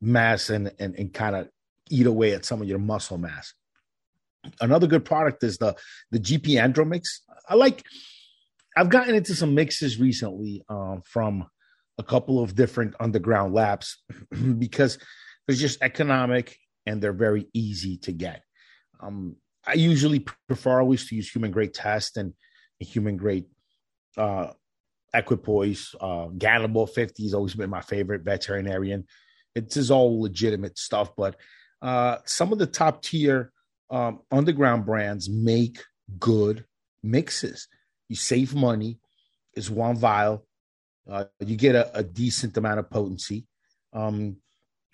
mass 0.00 0.50
and, 0.50 0.72
and, 0.78 0.94
and 0.96 1.12
kind 1.12 1.36
of 1.36 1.48
eat 1.90 2.06
away 2.06 2.32
at 2.32 2.44
some 2.44 2.62
of 2.62 2.68
your 2.68 2.78
muscle 2.78 3.18
mass. 3.18 3.54
Another 4.60 4.86
good 4.86 5.04
product 5.04 5.42
is 5.42 5.56
the 5.56 5.74
the 6.10 6.18
GP 6.18 6.60
Andromix. 6.60 7.20
I 7.48 7.54
like 7.54 7.82
I've 8.76 8.90
gotten 8.90 9.14
into 9.14 9.34
some 9.34 9.54
mixes 9.54 9.98
recently 9.98 10.62
uh, 10.68 10.96
from 11.04 11.46
a 11.98 12.02
couple 12.02 12.42
of 12.42 12.54
different 12.54 12.94
underground 13.00 13.54
labs 13.54 14.02
because 14.58 14.98
they're 15.46 15.56
just 15.56 15.82
economic 15.82 16.56
and 16.86 17.00
they're 17.00 17.12
very 17.12 17.46
easy 17.54 17.96
to 17.98 18.12
get. 18.12 18.42
Um, 19.00 19.36
I 19.66 19.74
usually 19.74 20.26
prefer 20.46 20.80
always 20.80 21.08
to 21.08 21.14
use 21.14 21.30
human 21.30 21.50
grade 21.50 21.72
test 21.72 22.16
and 22.16 22.34
human 22.80 23.16
grade 23.16 23.46
uh, 24.16 24.48
equipoise. 25.14 25.94
Uh, 26.00 26.28
Ganabol 26.36 26.90
50 26.90 27.22
has 27.22 27.34
always 27.34 27.54
been 27.54 27.70
my 27.70 27.80
favorite 27.80 28.22
veterinarian. 28.22 29.06
It 29.54 29.76
is 29.76 29.90
all 29.90 30.20
legitimate 30.20 30.78
stuff, 30.78 31.14
but 31.16 31.36
uh, 31.80 32.18
some 32.24 32.52
of 32.52 32.58
the 32.58 32.66
top 32.66 33.02
tier 33.02 33.52
um, 33.90 34.20
underground 34.30 34.86
brands 34.86 35.30
make 35.30 35.82
good 36.18 36.64
mixes. 37.02 37.68
You 38.08 38.16
save 38.16 38.54
money. 38.54 38.98
It's 39.52 39.70
one 39.70 39.96
vial. 39.96 40.46
Uh, 41.08 41.24
you 41.40 41.56
get 41.56 41.74
a, 41.74 41.98
a, 41.98 42.02
decent 42.02 42.56
amount 42.56 42.80
of 42.80 42.90
potency. 42.90 43.46
Um, 43.92 44.36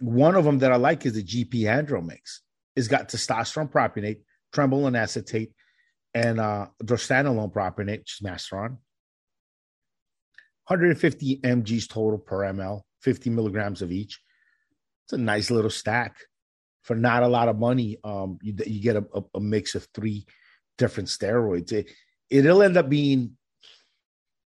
one 0.00 0.35
of 0.35 0.44
them 0.44 0.59
that 0.59 0.72
I 0.72 0.76
like 0.76 1.06
is 1.06 1.14
the 1.14 1.22
GP 1.22 1.62
Andro 1.62 2.04
mix. 2.04 2.42
It's 2.74 2.88
got 2.88 3.09
testosterone 3.09 3.70
propionate, 3.70 4.22
trenbolone 4.52 4.98
acetate, 4.98 5.52
and 6.12 6.40
uh, 6.40 6.66
drostanolone 6.83 7.52
propionate, 7.52 8.00
which 8.00 8.18
is 8.20 8.26
Masteron. 8.26 8.78
150 10.70 11.40
mg's 11.42 11.88
total 11.88 12.18
per 12.18 12.38
ml, 12.52 12.83
50 13.02 13.30
milligrams 13.30 13.83
of 13.83 13.90
each. 13.90 14.20
It's 15.04 15.14
a 15.14 15.18
nice 15.18 15.50
little 15.50 15.70
stack 15.70 16.16
for 16.83 16.94
not 16.94 17.24
a 17.24 17.28
lot 17.28 17.48
of 17.48 17.59
money. 17.59 17.98
Um, 18.04 18.38
you, 18.40 18.54
you 18.64 18.80
get 18.80 18.94
a, 18.94 19.04
a, 19.12 19.22
a 19.35 19.40
mix 19.40 19.74
of 19.74 19.88
three 19.92 20.26
different 20.78 21.09
steroids. 21.09 21.72
It, 21.72 21.90
it'll 22.30 22.62
end 22.62 22.76
up 22.76 22.88
being 22.88 23.37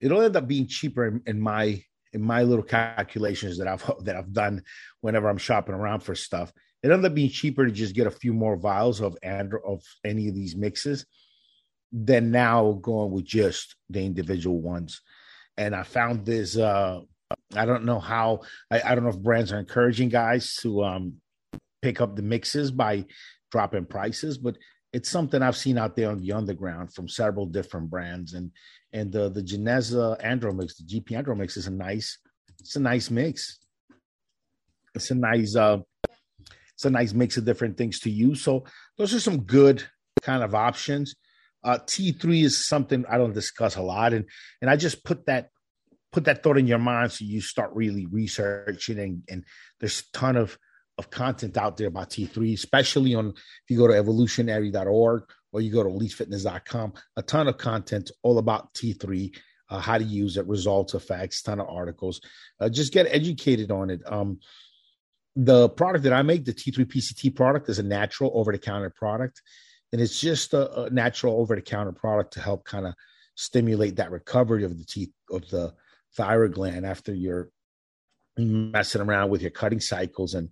it'll 0.00 0.20
end 0.20 0.36
up 0.36 0.46
being 0.46 0.66
cheaper 0.66 1.06
in, 1.06 1.22
in 1.26 1.40
my 1.40 1.82
in 2.12 2.20
my 2.20 2.42
little 2.42 2.64
calculations 2.64 3.56
that 3.56 3.66
I've 3.66 3.90
that 4.04 4.16
I've 4.16 4.34
done 4.34 4.62
whenever 5.00 5.30
I'm 5.30 5.38
shopping 5.38 5.74
around 5.74 6.00
for 6.00 6.14
stuff. 6.14 6.52
It 6.82 6.90
ends 6.90 7.04
up 7.04 7.14
being 7.14 7.30
cheaper 7.30 7.64
to 7.64 7.72
just 7.72 7.94
get 7.94 8.06
a 8.06 8.10
few 8.10 8.34
more 8.34 8.56
vials 8.56 9.00
of 9.00 9.16
and 9.22 9.54
of 9.66 9.82
any 10.04 10.28
of 10.28 10.34
these 10.34 10.54
mixes 10.54 11.06
than 11.92 12.30
now 12.30 12.78
going 12.82 13.10
with 13.10 13.24
just 13.24 13.76
the 13.88 14.04
individual 14.04 14.60
ones. 14.60 15.00
And 15.56 15.74
I 15.74 15.82
found 15.82 16.24
this 16.24 16.56
uh 16.56 17.00
I 17.54 17.66
don't 17.66 17.84
know 17.84 18.00
how 18.00 18.40
I, 18.70 18.82
I 18.82 18.94
don't 18.94 19.04
know 19.04 19.10
if 19.10 19.18
brands 19.18 19.52
are 19.52 19.58
encouraging 19.58 20.08
guys 20.08 20.56
to 20.62 20.84
um 20.84 21.14
pick 21.82 22.00
up 22.00 22.16
the 22.16 22.22
mixes 22.22 22.70
by 22.70 23.04
dropping 23.50 23.86
prices, 23.86 24.38
but 24.38 24.56
it's 24.92 25.08
something 25.08 25.42
I've 25.42 25.56
seen 25.56 25.78
out 25.78 25.96
there 25.96 26.10
on 26.10 26.20
the 26.20 26.32
underground 26.32 26.92
from 26.92 27.08
several 27.08 27.46
different 27.46 27.90
brands, 27.90 28.34
and 28.34 28.50
and 28.92 29.12
the 29.12 29.28
the 29.28 29.42
andro 29.42 30.54
mix 30.54 30.76
the 30.76 30.84
GP 30.84 31.10
Andro 31.10 31.36
mix 31.36 31.56
is 31.56 31.66
a 31.66 31.70
nice, 31.70 32.18
it's 32.58 32.76
a 32.76 32.80
nice 32.80 33.10
mix. 33.10 33.58
It's 34.94 35.12
a 35.12 35.14
nice, 35.14 35.54
uh, 35.54 35.78
it's 36.74 36.84
a 36.84 36.90
nice 36.90 37.12
mix 37.12 37.36
of 37.36 37.44
different 37.44 37.76
things 37.76 38.00
to 38.00 38.10
use. 38.10 38.42
So 38.42 38.64
those 38.98 39.14
are 39.14 39.20
some 39.20 39.42
good 39.42 39.84
kind 40.22 40.42
of 40.42 40.54
options. 40.54 41.14
Uh, 41.62 41.78
T3 41.78 42.44
is 42.44 42.66
something 42.66 43.04
I 43.08 43.18
don't 43.18 43.34
discuss 43.34 43.76
a 43.76 43.82
lot, 43.82 44.12
and 44.12 44.26
and 44.60 44.70
I 44.70 44.76
just 44.76 45.04
put 45.04 45.26
that 45.26 45.50
put 46.12 46.24
that 46.24 46.42
thought 46.42 46.58
in 46.58 46.66
your 46.66 46.78
mind 46.78 47.12
so 47.12 47.24
you 47.24 47.40
start 47.40 47.70
really 47.74 48.06
researching 48.06 48.98
and 48.98 49.22
and 49.28 49.44
there's 49.78 50.00
a 50.00 50.16
ton 50.16 50.36
of 50.36 50.58
of 51.00 51.10
content 51.10 51.56
out 51.56 51.78
there 51.78 51.88
about 51.88 52.10
T3, 52.10 52.52
especially 52.52 53.14
on 53.14 53.30
if 53.30 53.70
you 53.70 53.78
go 53.78 53.88
to 53.88 53.94
evolutionary.org 53.94 55.22
or 55.50 55.60
you 55.60 55.72
go 55.72 55.82
to 55.82 55.88
elitefitness.com, 55.88 56.92
a 57.16 57.22
ton 57.22 57.48
of 57.48 57.56
content 57.56 58.10
all 58.22 58.38
about 58.38 58.74
T3, 58.74 59.34
uh, 59.70 59.80
how 59.80 59.96
to 59.96 60.04
use 60.04 60.36
it, 60.36 60.46
results, 60.46 60.94
effects, 60.94 61.40
ton 61.42 61.58
of 61.58 61.68
articles. 61.68 62.20
Uh, 62.60 62.68
just 62.68 62.92
get 62.92 63.06
educated 63.06 63.70
on 63.70 63.88
it. 63.88 64.00
Um, 64.06 64.40
the 65.34 65.70
product 65.70 66.04
that 66.04 66.12
I 66.12 66.20
make, 66.22 66.44
the 66.44 66.52
T3 66.52 66.84
PCT 66.84 67.34
product, 67.34 67.70
is 67.70 67.78
a 67.78 67.82
natural 67.82 68.30
over 68.34 68.52
the 68.52 68.58
counter 68.58 68.90
product. 68.90 69.40
And 69.92 70.00
it's 70.00 70.20
just 70.20 70.54
a, 70.54 70.82
a 70.82 70.90
natural 70.90 71.40
over 71.40 71.56
the 71.56 71.62
counter 71.62 71.92
product 71.92 72.34
to 72.34 72.40
help 72.40 72.64
kind 72.64 72.86
of 72.86 72.94
stimulate 73.34 73.96
that 73.96 74.10
recovery 74.10 74.64
of 74.64 74.78
the 74.78 74.84
teeth 74.84 75.12
of 75.30 75.48
the 75.48 75.72
thyroid 76.14 76.52
gland 76.52 76.84
after 76.84 77.14
you're 77.14 77.50
messing 78.36 79.00
around 79.00 79.30
with 79.30 79.42
your 79.42 79.50
cutting 79.50 79.80
cycles 79.80 80.34
and 80.34 80.48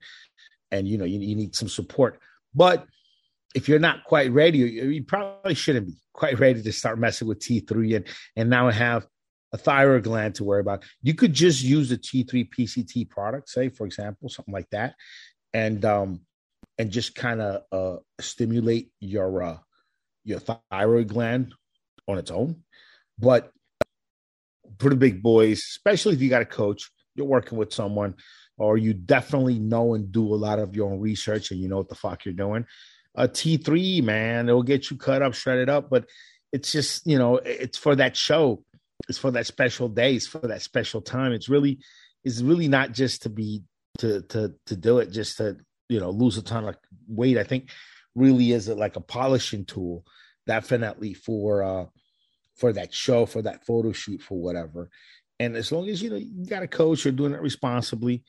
and 0.70 0.87
you 0.87 0.98
know 0.98 1.05
you, 1.05 1.20
you 1.20 1.37
need 1.37 1.55
some 1.55 1.68
support. 1.68 2.18
But 2.55 2.87
if 3.55 3.68
you're 3.68 3.79
not 3.79 4.05
quite 4.05 4.31
ready 4.33 4.59
you, 4.59 4.88
you 4.88 5.05
probably 5.05 5.55
shouldn't 5.55 5.87
be 5.87 5.96
quite 6.12 6.38
ready 6.38 6.62
to 6.62 6.72
start 6.72 6.98
messing 6.98 7.29
with 7.29 7.40
t3 7.40 7.96
and 7.96 8.07
and 8.37 8.51
now 8.51 8.70
have 8.70 9.07
a 9.53 9.59
thyroid 9.59 10.05
gland 10.05 10.35
to 10.37 10.44
worry 10.44 10.61
about. 10.61 10.85
You 11.03 11.14
could 11.14 11.33
just 11.33 11.62
use 11.62 11.88
the 11.88 11.98
t3 11.98 12.48
pct 12.51 13.09
product 13.09 13.48
say 13.48 13.68
for 13.68 13.87
example 13.87 14.29
something 14.29 14.53
like 14.53 14.68
that. 14.70 14.94
And 15.55 15.85
um 15.85 16.20
and 16.79 16.91
just 16.91 17.14
kind 17.14 17.41
of 17.41 17.62
uh 17.73 17.97
stimulate 18.21 18.91
your 19.01 19.43
uh 19.43 19.59
your 20.25 20.41
thyroid 20.41 21.09
gland 21.09 21.55
on 22.07 22.19
its 22.19 22.31
own 22.31 22.62
but 23.19 23.51
for 24.79 24.91
the 24.91 24.97
big 24.97 25.23
boys 25.23 25.59
especially 25.59 26.14
if 26.14 26.21
you 26.21 26.29
got 26.29 26.43
a 26.43 26.47
coach 26.47 26.91
you're 27.14 27.27
working 27.27 27.59
with 27.59 27.73
someone 27.73 28.14
or 28.59 28.77
you 28.77 28.93
definitely 28.93 29.59
know 29.59 29.95
and 29.95 30.11
do 30.12 30.35
a 30.35 30.37
lot 30.37 30.59
of 30.59 30.75
your 30.75 30.91
own 30.91 31.01
research 31.01 31.51
and 31.51 31.61
you 31.61 31.69
know 31.69 31.79
what 31.79 31.88
the 31.88 31.95
fuck 31.95 32.25
you're 32.25 32.35
doing. 32.35 32.67
A 33.14 33.29
T3, 33.29 34.03
man, 34.03 34.49
it'll 34.49 34.62
get 34.62 34.91
you 34.91 34.97
cut 34.97 35.23
up, 35.23 35.35
shredded 35.35 35.69
up, 35.69 35.88
but 35.91 36.07
it's 36.53 36.73
just, 36.73 37.07
you 37.07 37.19
know, 37.19 37.37
it's 37.37 37.79
for 37.79 37.97
that 37.97 38.17
show. 38.17 38.62
It's 39.09 39.19
for 39.19 39.31
that 39.33 39.47
special 39.47 39.88
day. 39.88 40.14
It's 40.14 40.27
for 40.27 40.47
that 40.47 40.62
special 40.62 41.01
time. 41.01 41.33
It's 41.33 41.49
really, 41.49 41.79
it's 42.25 42.41
really 42.41 42.69
not 42.69 42.93
just 42.93 43.23
to 43.23 43.29
be 43.29 43.62
to 43.99 44.23
to 44.23 44.55
to 44.67 44.77
do 44.77 44.99
it 44.99 45.11
just 45.11 45.38
to 45.38 45.57
you 45.88 46.01
know 46.01 46.11
lose 46.11 46.37
a 46.37 46.42
ton 46.42 46.64
of 46.64 46.77
weight. 47.09 47.38
I 47.38 47.44
think 47.44 47.70
really 48.14 48.53
is 48.53 48.68
it 48.68 48.79
like 48.79 48.96
a 48.96 49.01
polishing 49.01 49.64
tool, 49.64 50.05
definitely 50.46 51.14
for 51.14 51.62
uh 51.62 51.87
for 52.57 52.72
that 52.72 52.92
show, 52.92 53.27
for 53.27 53.42
that 53.42 53.64
photo 53.64 53.92
shoot, 53.92 54.20
for 54.20 54.38
whatever. 54.38 54.90
And 55.38 55.57
as 55.57 55.70
long 55.70 55.88
as 55.88 56.03
you 56.03 56.11
know 56.11 56.16
you 56.16 56.46
got 56.46 56.62
a 56.62 56.68
coach, 56.68 57.05
you're 57.05 57.12
doing 57.12 57.35
it 57.35 57.40
responsibly. 57.40 58.24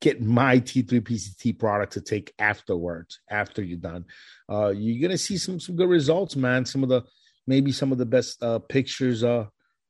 Get 0.00 0.20
my 0.20 0.58
T3 0.58 1.00
PCT 1.00 1.56
product 1.56 1.92
to 1.92 2.00
take 2.00 2.34
afterwards, 2.38 3.20
after 3.30 3.62
you're 3.62 3.78
done. 3.78 4.06
Uh, 4.50 4.72
you're 4.74 5.00
gonna 5.00 5.18
see 5.18 5.38
some 5.38 5.60
some 5.60 5.76
good 5.76 5.88
results, 5.88 6.34
man. 6.34 6.64
Some 6.64 6.82
of 6.82 6.88
the 6.88 7.02
maybe 7.46 7.72
some 7.72 7.92
of 7.92 7.98
the 7.98 8.06
best 8.06 8.42
uh, 8.42 8.58
pictures 8.58 9.22
uh, 9.22 9.46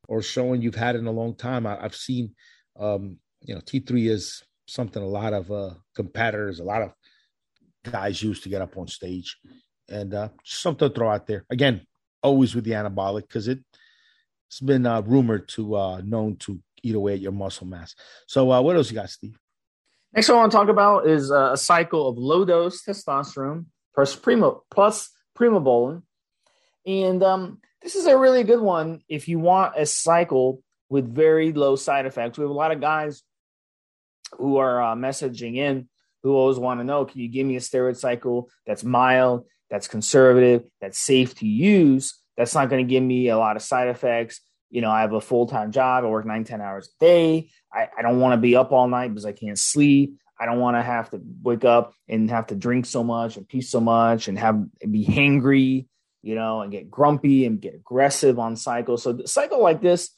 or 0.08 0.22
showing 0.22 0.62
you've 0.62 0.74
had 0.74 0.96
in 0.96 1.06
a 1.06 1.12
long 1.12 1.34
time. 1.34 1.66
I, 1.66 1.80
have 1.80 1.94
seen, 1.94 2.34
um, 2.78 3.18
you 3.40 3.54
know, 3.54 3.60
T3 3.60 4.10
is 4.10 4.42
something 4.72 5.02
a 5.02 5.06
lot 5.06 5.34
of 5.34 5.52
uh, 5.52 5.74
competitors, 5.94 6.58
a 6.58 6.64
lot 6.64 6.82
of 6.82 6.92
guys 7.84 8.22
use 8.22 8.40
to 8.40 8.48
get 8.48 8.62
up 8.62 8.76
on 8.76 8.88
stage, 8.88 9.36
and 9.88 10.14
uh, 10.14 10.28
something 10.44 10.88
to 10.88 10.94
throw 10.94 11.10
out 11.10 11.26
there. 11.26 11.44
Again, 11.50 11.86
always 12.22 12.54
with 12.54 12.64
the 12.64 12.72
anabolic 12.72 13.22
because 13.22 13.48
it 13.48 13.58
it's 14.48 14.60
been 14.60 14.86
uh, 14.86 15.02
rumored 15.02 15.48
to 15.50 15.76
uh, 15.76 16.00
known 16.04 16.36
to 16.36 16.60
eat 16.82 16.94
away 16.94 17.14
at 17.14 17.20
your 17.20 17.32
muscle 17.32 17.66
mass. 17.66 17.94
So, 18.26 18.50
uh, 18.50 18.60
what 18.60 18.76
else 18.76 18.90
you 18.90 18.96
got, 18.96 19.10
Steve? 19.10 19.38
Next 20.14 20.28
one 20.28 20.36
I 20.36 20.40
want 20.40 20.52
to 20.52 20.58
talk 20.58 20.68
about 20.68 21.06
is 21.06 21.30
uh, 21.30 21.52
a 21.52 21.56
cycle 21.56 22.08
of 22.08 22.18
low 22.18 22.44
dose 22.44 22.82
testosterone 22.82 23.66
plus 23.94 24.16
primo 24.16 24.62
plus 24.70 25.10
primobolan, 25.38 26.02
and 26.86 27.22
um, 27.22 27.58
this 27.82 27.94
is 27.94 28.06
a 28.06 28.16
really 28.16 28.42
good 28.42 28.60
one 28.60 29.00
if 29.08 29.28
you 29.28 29.38
want 29.38 29.74
a 29.76 29.84
cycle 29.84 30.62
with 30.88 31.14
very 31.14 31.52
low 31.52 31.76
side 31.76 32.06
effects. 32.06 32.38
We 32.38 32.42
have 32.42 32.50
a 32.50 32.54
lot 32.54 32.72
of 32.72 32.80
guys 32.80 33.22
who 34.32 34.58
are 34.58 34.82
uh, 34.82 34.94
messaging 34.94 35.56
in 35.56 35.88
who 36.22 36.34
always 36.34 36.58
want 36.58 36.80
to 36.80 36.84
know: 36.84 37.04
Can 37.04 37.20
you 37.20 37.28
give 37.28 37.46
me 37.46 37.56
a 37.56 37.60
steroid 37.60 37.96
cycle 37.96 38.50
that's 38.66 38.84
mild, 38.84 39.46
that's 39.70 39.88
conservative, 39.88 40.64
that's 40.80 40.98
safe 40.98 41.34
to 41.36 41.46
use? 41.46 42.18
That's 42.36 42.54
not 42.54 42.70
going 42.70 42.86
to 42.86 42.90
give 42.90 43.02
me 43.02 43.28
a 43.28 43.38
lot 43.38 43.56
of 43.56 43.62
side 43.62 43.88
effects. 43.88 44.40
You 44.70 44.80
know, 44.80 44.90
I 44.90 45.02
have 45.02 45.12
a 45.12 45.20
full 45.20 45.46
time 45.46 45.70
job. 45.70 46.04
I 46.04 46.08
work 46.08 46.24
nine, 46.24 46.44
10 46.44 46.60
hours 46.60 46.88
a 46.88 47.04
day. 47.04 47.50
I, 47.72 47.88
I 47.96 48.02
don't 48.02 48.20
want 48.20 48.32
to 48.32 48.38
be 48.38 48.56
up 48.56 48.72
all 48.72 48.88
night 48.88 49.08
because 49.08 49.26
I 49.26 49.32
can't 49.32 49.58
sleep. 49.58 50.16
I 50.40 50.46
don't 50.46 50.58
want 50.58 50.76
to 50.76 50.82
have 50.82 51.10
to 51.10 51.20
wake 51.42 51.64
up 51.64 51.92
and 52.08 52.30
have 52.30 52.48
to 52.48 52.56
drink 52.56 52.86
so 52.86 53.04
much 53.04 53.36
and 53.36 53.46
pee 53.46 53.60
so 53.60 53.80
much 53.80 54.28
and 54.28 54.38
have 54.38 54.64
be 54.90 55.04
hangry, 55.04 55.86
you 56.22 56.34
know, 56.34 56.62
and 56.62 56.72
get 56.72 56.90
grumpy 56.90 57.44
and 57.46 57.60
get 57.60 57.74
aggressive 57.74 58.38
on 58.38 58.56
cycles. 58.56 59.02
So 59.02 59.12
the 59.12 59.28
cycle 59.28 59.62
like 59.62 59.82
this 59.82 60.10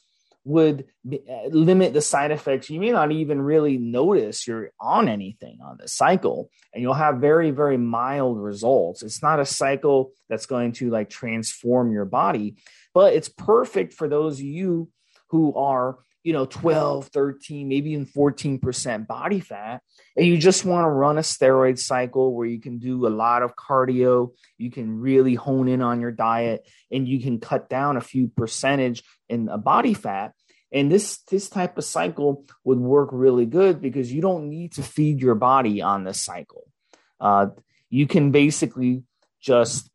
would 0.45 0.85
be, 1.07 1.21
uh, 1.27 1.49
limit 1.49 1.93
the 1.93 2.01
side 2.01 2.31
effects. 2.31 2.69
You 2.69 2.79
may 2.79 2.91
not 2.91 3.11
even 3.11 3.41
really 3.41 3.77
notice 3.77 4.47
you're 4.47 4.69
on 4.79 5.09
anything 5.09 5.57
on 5.61 5.77
the 5.77 5.87
cycle, 5.87 6.51
and 6.71 6.81
you'll 6.81 6.93
have 6.93 7.17
very, 7.17 7.51
very 7.51 7.77
mild 7.77 8.39
results. 8.39 9.03
It's 9.03 9.23
not 9.23 9.39
a 9.39 9.45
cycle 9.45 10.11
that's 10.29 10.45
going 10.45 10.73
to 10.73 10.91
like 10.91 11.09
transform 11.09 11.91
your 11.91 12.05
body, 12.05 12.55
but 12.93 13.13
it's 13.13 13.27
perfect 13.27 13.93
for 13.93 14.07
those 14.07 14.39
of 14.39 14.45
you 14.45 14.89
who 15.29 15.53
are, 15.55 15.97
you 16.25 16.33
know, 16.33 16.47
12, 16.47 17.09
13, 17.09 17.67
maybe 17.67 17.91
even 17.91 18.07
14% 18.07 19.05
body 19.05 19.39
fat, 19.39 19.83
and 20.17 20.25
you 20.25 20.39
just 20.39 20.65
want 20.65 20.83
to 20.83 20.89
run 20.89 21.19
a 21.19 21.21
steroid 21.21 21.77
cycle 21.77 22.33
where 22.33 22.47
you 22.47 22.59
can 22.59 22.79
do 22.79 23.05
a 23.05 23.09
lot 23.09 23.43
of 23.43 23.55
cardio, 23.55 24.31
you 24.57 24.71
can 24.71 24.99
really 24.99 25.35
hone 25.35 25.67
in 25.67 25.83
on 25.83 26.01
your 26.01 26.11
diet, 26.11 26.67
and 26.91 27.07
you 27.07 27.21
can 27.21 27.39
cut 27.39 27.69
down 27.69 27.95
a 27.95 28.01
few 28.01 28.27
percentage 28.27 29.03
in 29.29 29.49
a 29.49 29.59
body 29.59 29.93
fat. 29.93 30.33
And 30.71 30.91
this 30.91 31.19
this 31.29 31.47
type 31.47 31.77
of 31.77 31.85
cycle 31.85 32.45
would 32.63 32.79
work 32.79 33.09
really 33.11 33.45
good 33.45 33.79
because 33.79 34.11
you 34.11 34.19
don't 34.19 34.49
need 34.49 34.73
to 34.73 34.83
feed 34.83 35.21
your 35.21 35.35
body 35.35 35.83
on 35.83 36.05
this 36.05 36.19
cycle. 36.19 36.63
Uh, 37.19 37.49
you 37.91 38.07
can 38.07 38.31
basically 38.31 39.03
just 39.41 39.91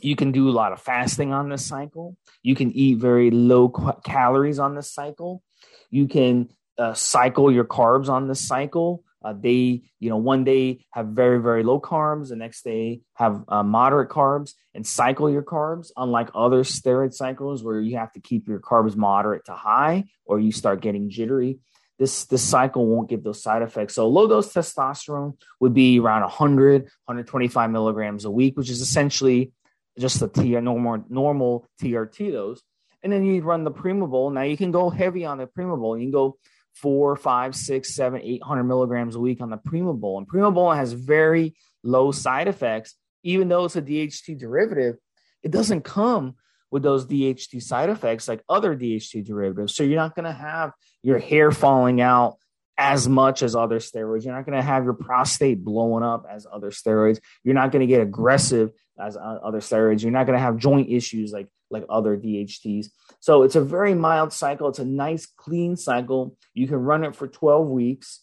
you 0.00 0.16
can 0.16 0.32
do 0.32 0.48
a 0.48 0.52
lot 0.52 0.72
of 0.72 0.80
fasting 0.80 1.32
on 1.32 1.48
this 1.48 1.66
cycle 1.66 2.16
you 2.42 2.54
can 2.54 2.70
eat 2.72 2.98
very 2.98 3.30
low 3.30 3.68
calories 4.04 4.58
on 4.58 4.74
this 4.74 4.92
cycle 4.92 5.42
you 5.90 6.06
can 6.06 6.48
uh, 6.78 6.94
cycle 6.94 7.50
your 7.50 7.64
carbs 7.64 8.08
on 8.08 8.28
this 8.28 8.46
cycle 8.46 9.02
uh, 9.22 9.34
they, 9.38 9.82
you 9.98 10.08
know, 10.08 10.16
one 10.16 10.44
day 10.44 10.84
have 10.92 11.08
very, 11.08 11.40
very 11.40 11.64
low 11.64 11.80
carbs, 11.80 12.28
the 12.28 12.36
next 12.36 12.62
day 12.62 13.00
have 13.14 13.42
uh, 13.48 13.62
moderate 13.62 14.08
carbs, 14.08 14.52
and 14.74 14.86
cycle 14.86 15.28
your 15.28 15.42
carbs. 15.42 15.90
Unlike 15.96 16.30
other 16.34 16.62
steroid 16.62 17.12
cycles 17.12 17.64
where 17.64 17.80
you 17.80 17.96
have 17.96 18.12
to 18.12 18.20
keep 18.20 18.46
your 18.46 18.60
carbs 18.60 18.96
moderate 18.96 19.46
to 19.46 19.54
high, 19.54 20.04
or 20.24 20.38
you 20.38 20.52
start 20.52 20.80
getting 20.80 21.10
jittery. 21.10 21.58
This 21.98 22.26
this 22.26 22.42
cycle 22.42 22.86
won't 22.86 23.10
give 23.10 23.24
those 23.24 23.42
side 23.42 23.62
effects. 23.62 23.94
So 23.94 24.08
low 24.08 24.28
dose 24.28 24.52
testosterone 24.52 25.36
would 25.58 25.74
be 25.74 25.98
around 25.98 26.22
100, 26.22 26.82
125 26.82 27.70
milligrams 27.72 28.24
a 28.24 28.30
week, 28.30 28.56
which 28.56 28.70
is 28.70 28.80
essentially 28.80 29.50
just 29.98 30.22
a 30.22 30.28
T, 30.28 30.50
normal 30.60 31.04
normal 31.08 31.66
TRT 31.82 32.32
dose. 32.32 32.62
And 33.02 33.12
then 33.12 33.24
you 33.24 33.42
run 33.42 33.64
the 33.64 33.70
Primabol. 33.70 34.32
Now 34.32 34.42
you 34.42 34.56
can 34.56 34.70
go 34.70 34.90
heavy 34.90 35.24
on 35.24 35.38
the 35.38 35.46
Primabol. 35.46 35.98
You 35.98 36.06
can 36.06 36.12
go 36.12 36.36
four, 36.74 37.16
five, 37.16 37.54
six, 37.54 37.94
seven, 37.94 38.20
eight 38.22 38.42
hundred 38.42 38.64
milligrams 38.64 39.14
a 39.14 39.20
week 39.20 39.40
on 39.40 39.50
the 39.50 39.58
Primabol. 39.58 40.18
And 40.18 40.28
Primabol 40.28 40.74
has 40.74 40.92
very 40.92 41.54
low 41.82 42.12
side 42.12 42.48
effects, 42.48 42.94
even 43.22 43.48
though 43.48 43.64
it's 43.64 43.76
a 43.76 43.82
DHT 43.82 44.38
derivative. 44.38 44.96
It 45.42 45.50
doesn't 45.50 45.82
come 45.82 46.34
with 46.70 46.82
those 46.82 47.06
DHT 47.06 47.62
side 47.62 47.88
effects 47.88 48.28
like 48.28 48.42
other 48.48 48.76
DHT 48.76 49.24
derivatives. 49.24 49.74
So 49.74 49.82
you're 49.84 49.96
not 49.96 50.14
going 50.14 50.24
to 50.24 50.32
have 50.32 50.72
your 51.02 51.18
hair 51.18 51.50
falling 51.50 52.00
out 52.00 52.36
as 52.76 53.08
much 53.08 53.42
as 53.42 53.56
other 53.56 53.78
steroids. 53.78 54.24
You're 54.24 54.34
not 54.34 54.44
going 54.44 54.56
to 54.56 54.62
have 54.62 54.84
your 54.84 54.94
prostate 54.94 55.64
blowing 55.64 56.04
up 56.04 56.26
as 56.30 56.46
other 56.50 56.70
steroids. 56.70 57.18
You're 57.42 57.54
not 57.54 57.72
going 57.72 57.80
to 57.80 57.86
get 57.86 58.00
aggressive 58.00 58.70
as 59.00 59.16
other 59.16 59.60
steroids. 59.60 60.02
You're 60.02 60.10
not 60.10 60.26
going 60.26 60.36
to 60.36 60.42
have 60.42 60.56
joint 60.56 60.90
issues 60.90 61.32
like 61.32 61.48
like 61.70 61.84
other 61.88 62.16
DHTs. 62.16 62.86
So 63.20 63.42
it's 63.42 63.56
a 63.56 63.60
very 63.60 63.94
mild 63.94 64.32
cycle. 64.32 64.68
It's 64.68 64.78
a 64.78 64.84
nice 64.84 65.26
clean 65.26 65.76
cycle. 65.76 66.36
You 66.54 66.66
can 66.66 66.76
run 66.76 67.04
it 67.04 67.14
for 67.14 67.28
12 67.28 67.68
weeks, 67.68 68.22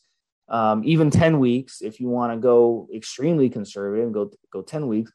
um, 0.49 0.81
even 0.83 1.11
10 1.11 1.39
weeks 1.39 1.81
if 1.81 1.99
you 1.99 2.09
want 2.09 2.33
to 2.33 2.38
go 2.38 2.88
extremely 2.93 3.49
conservative. 3.49 4.11
Go 4.11 4.31
go 4.51 4.61
10 4.61 4.88
weeks. 4.88 5.11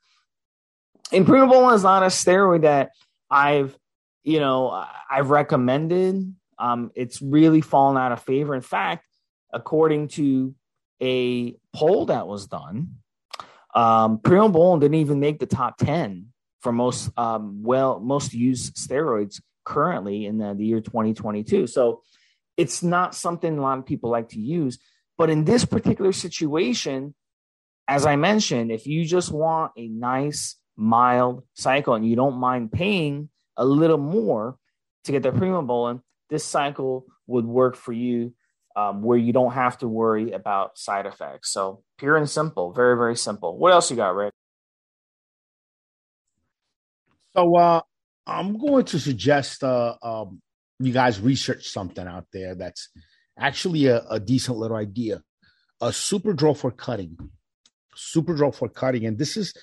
And 1.13 1.27
Primobolan 1.27 1.75
is 1.75 1.83
not 1.83 2.03
a 2.03 2.07
steroid 2.07 2.63
that 2.63 2.91
I've 3.31 3.77
you 4.23 4.41
know 4.41 4.85
I've 5.11 5.31
recommended. 5.31 6.35
Um, 6.59 6.91
it's 6.95 7.23
really 7.23 7.63
fallen 7.63 7.97
out 7.97 8.13
of 8.13 8.23
favor. 8.23 8.55
In 8.55 8.61
fact, 8.61 9.07
according 9.53 10.09
to 10.09 10.55
a 11.03 11.57
poll 11.75 12.07
that 12.07 12.27
was 12.27 12.47
done, 12.47 13.00
um, 13.75 14.19
Primobolan 14.19 14.81
didn't 14.81 14.97
even 14.97 15.21
make 15.21 15.39
the 15.39 15.47
top 15.47 15.79
10 15.79 16.27
for 16.61 16.73
most 16.73 17.11
um, 17.17 17.63
well 17.63 18.01
most 18.01 18.35
used 18.35 18.77
steroids 18.77 19.41
currently 19.65 20.27
in 20.27 20.39
the, 20.39 20.55
the 20.55 20.65
year 20.65 20.81
2022. 20.81 21.67
So 21.67 22.03
it's 22.57 22.83
not 22.83 23.15
something 23.15 23.57
a 23.57 23.61
lot 23.61 23.79
of 23.79 23.87
people 23.87 24.11
like 24.11 24.31
to 24.31 24.41
use. 24.41 24.79
But 25.17 25.31
in 25.31 25.45
this 25.45 25.65
particular 25.65 26.13
situation, 26.13 27.15
as 27.87 28.07
I 28.07 28.17
mentioned, 28.17 28.71
if 28.71 28.87
you 28.87 29.05
just 29.05 29.31
want 29.31 29.73
a 29.77 29.89
nice, 29.89 30.57
mild 30.77 31.45
cycle 31.55 31.95
and 31.95 32.07
you 32.07 32.17
don't 32.17 32.37
mind 32.37 32.73
paying 32.73 33.29
a 33.57 33.65
little 33.65 33.99
more 33.99 34.57
to 35.05 35.13
get 35.13 35.23
the 35.23 35.31
primobolan, 35.31 36.01
this 36.31 36.45
cycle 36.45 37.07
would 37.27 37.45
work 37.45 37.77
for 37.77 37.93
you 37.93 38.33
um, 38.77 39.03
where 39.03 39.19
you 39.19 39.33
don't 39.33 39.53
have 39.53 39.79
to 39.79 39.89
worry 39.89 40.33
about 40.33 40.79
side 40.79 41.07
effects. 41.07 41.53
So 41.53 41.83
pure 41.99 42.17
and 42.17 42.29
simple, 42.29 42.73
very, 42.73 42.97
very 42.97 43.17
simple. 43.17 43.59
What 43.59 43.73
else 43.73 43.91
you 43.91 43.97
got, 43.97 44.15
Rick? 44.15 44.33
So 47.35 47.57
uh, 47.57 47.81
I'm 48.27 48.59
going 48.59 48.85
to 48.87 48.99
suggest 48.99 49.63
uh, 49.63 49.95
um, 50.03 50.43
you 50.79 50.93
guys 50.93 51.21
research 51.21 51.69
something 51.69 52.07
out 52.07 52.27
there 52.33 52.55
that's 52.55 52.89
actually 53.39 53.87
a, 53.87 54.03
a 54.11 54.19
decent 54.21 54.59
little 54.59 54.77
idea. 54.77 55.23
A 55.81 55.89
Superdrol 55.89 56.57
for 56.57 56.71
cutting, 56.71 57.17
Superdrol 57.97 58.55
for 58.55 58.69
cutting, 58.69 59.07
and 59.07 59.17
this 59.17 59.37
is, 59.37 59.55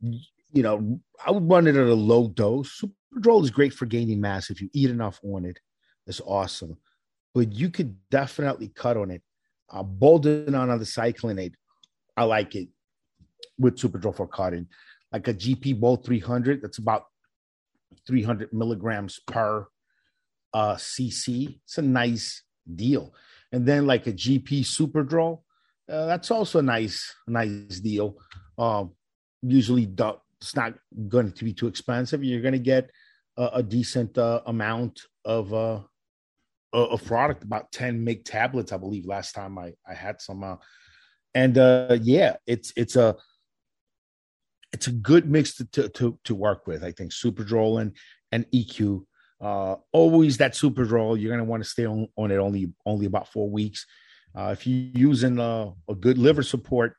you 0.00 0.62
know, 0.62 1.00
I 1.24 1.30
would 1.30 1.46
run 1.48 1.66
it 1.66 1.76
at 1.76 1.86
a 1.86 1.94
low 1.94 2.28
dose. 2.28 2.80
Superdrol 2.80 3.42
is 3.42 3.50
great 3.50 3.74
for 3.74 3.84
gaining 3.84 4.20
mass 4.20 4.48
if 4.48 4.62
you 4.62 4.70
eat 4.72 4.88
enough 4.88 5.20
on 5.22 5.44
it. 5.44 5.58
It's 6.06 6.22
awesome, 6.24 6.78
but 7.34 7.52
you 7.52 7.70
could 7.70 7.96
definitely 8.10 8.68
cut 8.68 8.96
on 8.96 9.10
it. 9.10 9.22
Uh, 9.70 9.82
Boldenone 9.82 10.68
undecylenate, 10.68 11.54
I 12.16 12.24
like 12.24 12.54
it 12.54 12.68
with 13.58 13.76
Superdrol 13.76 14.14
for 14.14 14.26
cutting, 14.26 14.66
like 15.12 15.28
a 15.28 15.34
GP 15.34 15.80
Bold 15.80 16.04
300. 16.04 16.62
That's 16.62 16.78
about 16.78 17.04
300 18.06 18.52
milligrams 18.52 19.20
per 19.26 19.66
uh, 20.52 20.74
CC. 20.74 21.58
It's 21.64 21.78
a 21.78 21.82
nice 21.82 22.42
deal. 22.74 23.14
And 23.52 23.66
then 23.66 23.86
like 23.86 24.06
a 24.06 24.12
GP 24.12 24.60
Superdrol, 24.60 25.40
uh, 25.90 26.06
that's 26.06 26.30
also 26.30 26.58
a 26.58 26.62
nice, 26.62 27.14
nice 27.26 27.80
deal. 27.80 28.16
Um, 28.58 28.92
usually, 29.42 29.90
it's 30.40 30.56
not 30.56 30.74
going 31.08 31.32
to 31.32 31.44
be 31.44 31.52
too 31.52 31.66
expensive. 31.66 32.22
You're 32.22 32.42
going 32.42 32.52
to 32.52 32.58
get 32.58 32.90
a, 33.36 33.50
a 33.54 33.62
decent 33.62 34.16
uh, 34.18 34.40
amount 34.46 35.00
of 35.24 35.84
uh, 36.72 36.86
of 36.86 37.04
product, 37.04 37.44
about 37.44 37.72
10 37.72 38.02
meg 38.02 38.24
tablets, 38.24 38.72
I 38.72 38.76
believe. 38.76 39.06
Last 39.06 39.32
time 39.32 39.58
I 39.58 39.74
I 39.88 39.94
had 39.94 40.20
some, 40.20 40.42
uh, 40.42 40.56
and 41.34 41.56
uh, 41.58 41.98
yeah, 42.00 42.36
it's 42.46 42.72
it's 42.76 42.96
a 42.96 43.16
it's 44.72 44.86
a 44.86 44.92
good 44.92 45.28
mix 45.28 45.54
to, 45.56 45.64
to, 45.66 45.88
to, 45.90 46.18
to 46.24 46.34
work 46.34 46.66
with. 46.66 46.82
I 46.82 46.92
think 46.92 47.12
Superdrol 47.12 47.80
and, 47.80 47.92
and 48.30 48.46
EQ. 48.52 49.04
Uh, 49.40 49.76
always 49.92 50.38
that 50.38 50.52
Superdrol, 50.52 51.20
you're 51.20 51.30
going 51.30 51.44
to 51.44 51.50
want 51.50 51.62
to 51.62 51.68
stay 51.68 51.84
on, 51.84 52.08
on 52.16 52.30
it 52.30 52.36
only 52.36 52.72
only 52.86 53.06
about 53.06 53.28
four 53.28 53.50
weeks. 53.50 53.86
Uh, 54.34 54.50
if 54.52 54.66
you're 54.66 54.90
using 54.94 55.38
a, 55.38 55.72
a 55.88 55.94
good 55.94 56.16
liver 56.16 56.42
support, 56.42 56.96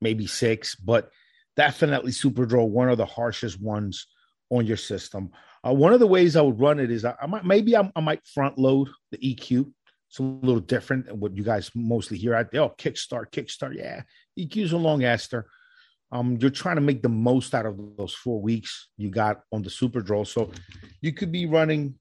maybe 0.00 0.26
six, 0.26 0.74
but 0.76 1.10
definitely 1.56 2.12
Superdrol, 2.12 2.68
one 2.68 2.88
of 2.88 2.98
the 2.98 3.06
harshest 3.06 3.60
ones 3.60 4.06
on 4.50 4.66
your 4.66 4.76
system. 4.76 5.30
Uh, 5.66 5.74
one 5.74 5.92
of 5.92 6.00
the 6.00 6.06
ways 6.06 6.36
I 6.36 6.42
would 6.42 6.60
run 6.60 6.80
it 6.80 6.90
is 6.90 7.04
I, 7.04 7.14
I 7.20 7.26
might 7.26 7.44
maybe 7.44 7.76
I, 7.76 7.90
I, 7.96 8.00
might 8.00 8.26
front 8.26 8.58
load 8.58 8.88
the 9.10 9.18
EQ. 9.18 9.70
It's 10.08 10.18
a 10.18 10.22
little 10.22 10.60
different 10.60 11.06
than 11.06 11.20
what 11.20 11.36
you 11.36 11.42
guys 11.42 11.70
mostly 11.74 12.16
hear 12.16 12.34
out 12.34 12.50
there. 12.50 12.62
Oh, 12.62 12.74
kickstart, 12.78 13.30
kickstart. 13.30 13.76
Yeah, 13.76 14.02
EQ's 14.38 14.72
a 14.72 14.76
long 14.76 15.04
ester 15.04 15.48
um, 16.10 16.38
you're 16.40 16.50
trying 16.50 16.76
to 16.76 16.82
make 16.82 17.02
the 17.02 17.08
most 17.08 17.54
out 17.54 17.66
of 17.66 17.78
those 17.96 18.14
four 18.14 18.40
weeks 18.40 18.88
you 18.96 19.10
got 19.10 19.42
on 19.52 19.62
the 19.62 19.68
Superdrol. 19.68 20.26
So 20.26 20.50
you 21.00 21.12
could 21.12 21.30
be 21.30 21.46
running 21.46 21.94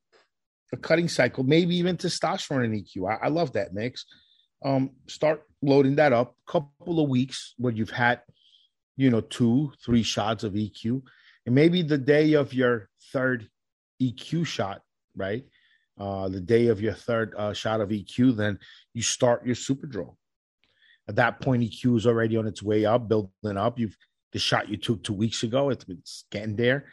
a 0.72 0.78
cutting 0.78 1.10
cycle, 1.10 1.44
maybe 1.44 1.76
even 1.76 1.98
testosterone 1.98 2.66
and 2.66 2.74
EQ. 2.74 3.10
I, 3.10 3.26
I 3.26 3.30
love 3.30 3.54
that 3.54 3.74
mix. 3.74 4.06
Um, 4.64 4.92
start 5.08 5.44
loading 5.62 5.96
that 5.96 6.14
up 6.14 6.36
a 6.48 6.52
couple 6.52 7.00
of 7.02 7.10
weeks 7.10 7.54
where 7.58 7.74
you've 7.74 7.90
had, 7.90 8.22
you 8.96 9.10
know, 9.10 9.22
two, 9.22 9.72
three 9.84 10.04
shots 10.04 10.44
of 10.44 10.54
EQ. 10.54 11.02
And 11.48 11.56
maybe 11.56 11.82
the 11.82 11.98
day 11.98 12.34
of 12.34 12.54
your 12.54 12.90
third 13.14 13.50
EQ 14.02 14.46
shot, 14.46 14.82
right? 15.16 15.46
Uh, 15.98 16.28
the 16.28 16.42
day 16.42 16.68
of 16.68 16.82
your 16.82 16.94
third 16.94 17.34
uh, 17.38 17.54
shot 17.54 17.80
of 17.80 17.90
EQ, 17.90 18.36
then 18.36 18.60
you 18.94 19.02
start 19.02 19.46
your 19.46 19.56
Superdrol. 19.56 20.16
At 21.08 21.16
that 21.16 21.40
point, 21.40 21.64
EQ 21.64 21.98
is 21.98 22.06
already 22.06 22.36
on 22.36 22.48
its 22.48 22.62
way 22.62 22.86
up, 22.86 23.08
building 23.08 23.58
up. 23.58 23.80
You've 23.80 23.98
the 24.34 24.40
shot 24.40 24.68
you 24.68 24.76
took 24.76 25.02
two 25.04 25.14
weeks 25.14 25.44
ago. 25.44 25.70
It's, 25.70 25.86
it's 25.88 26.26
getting 26.30 26.58
there, 26.58 26.88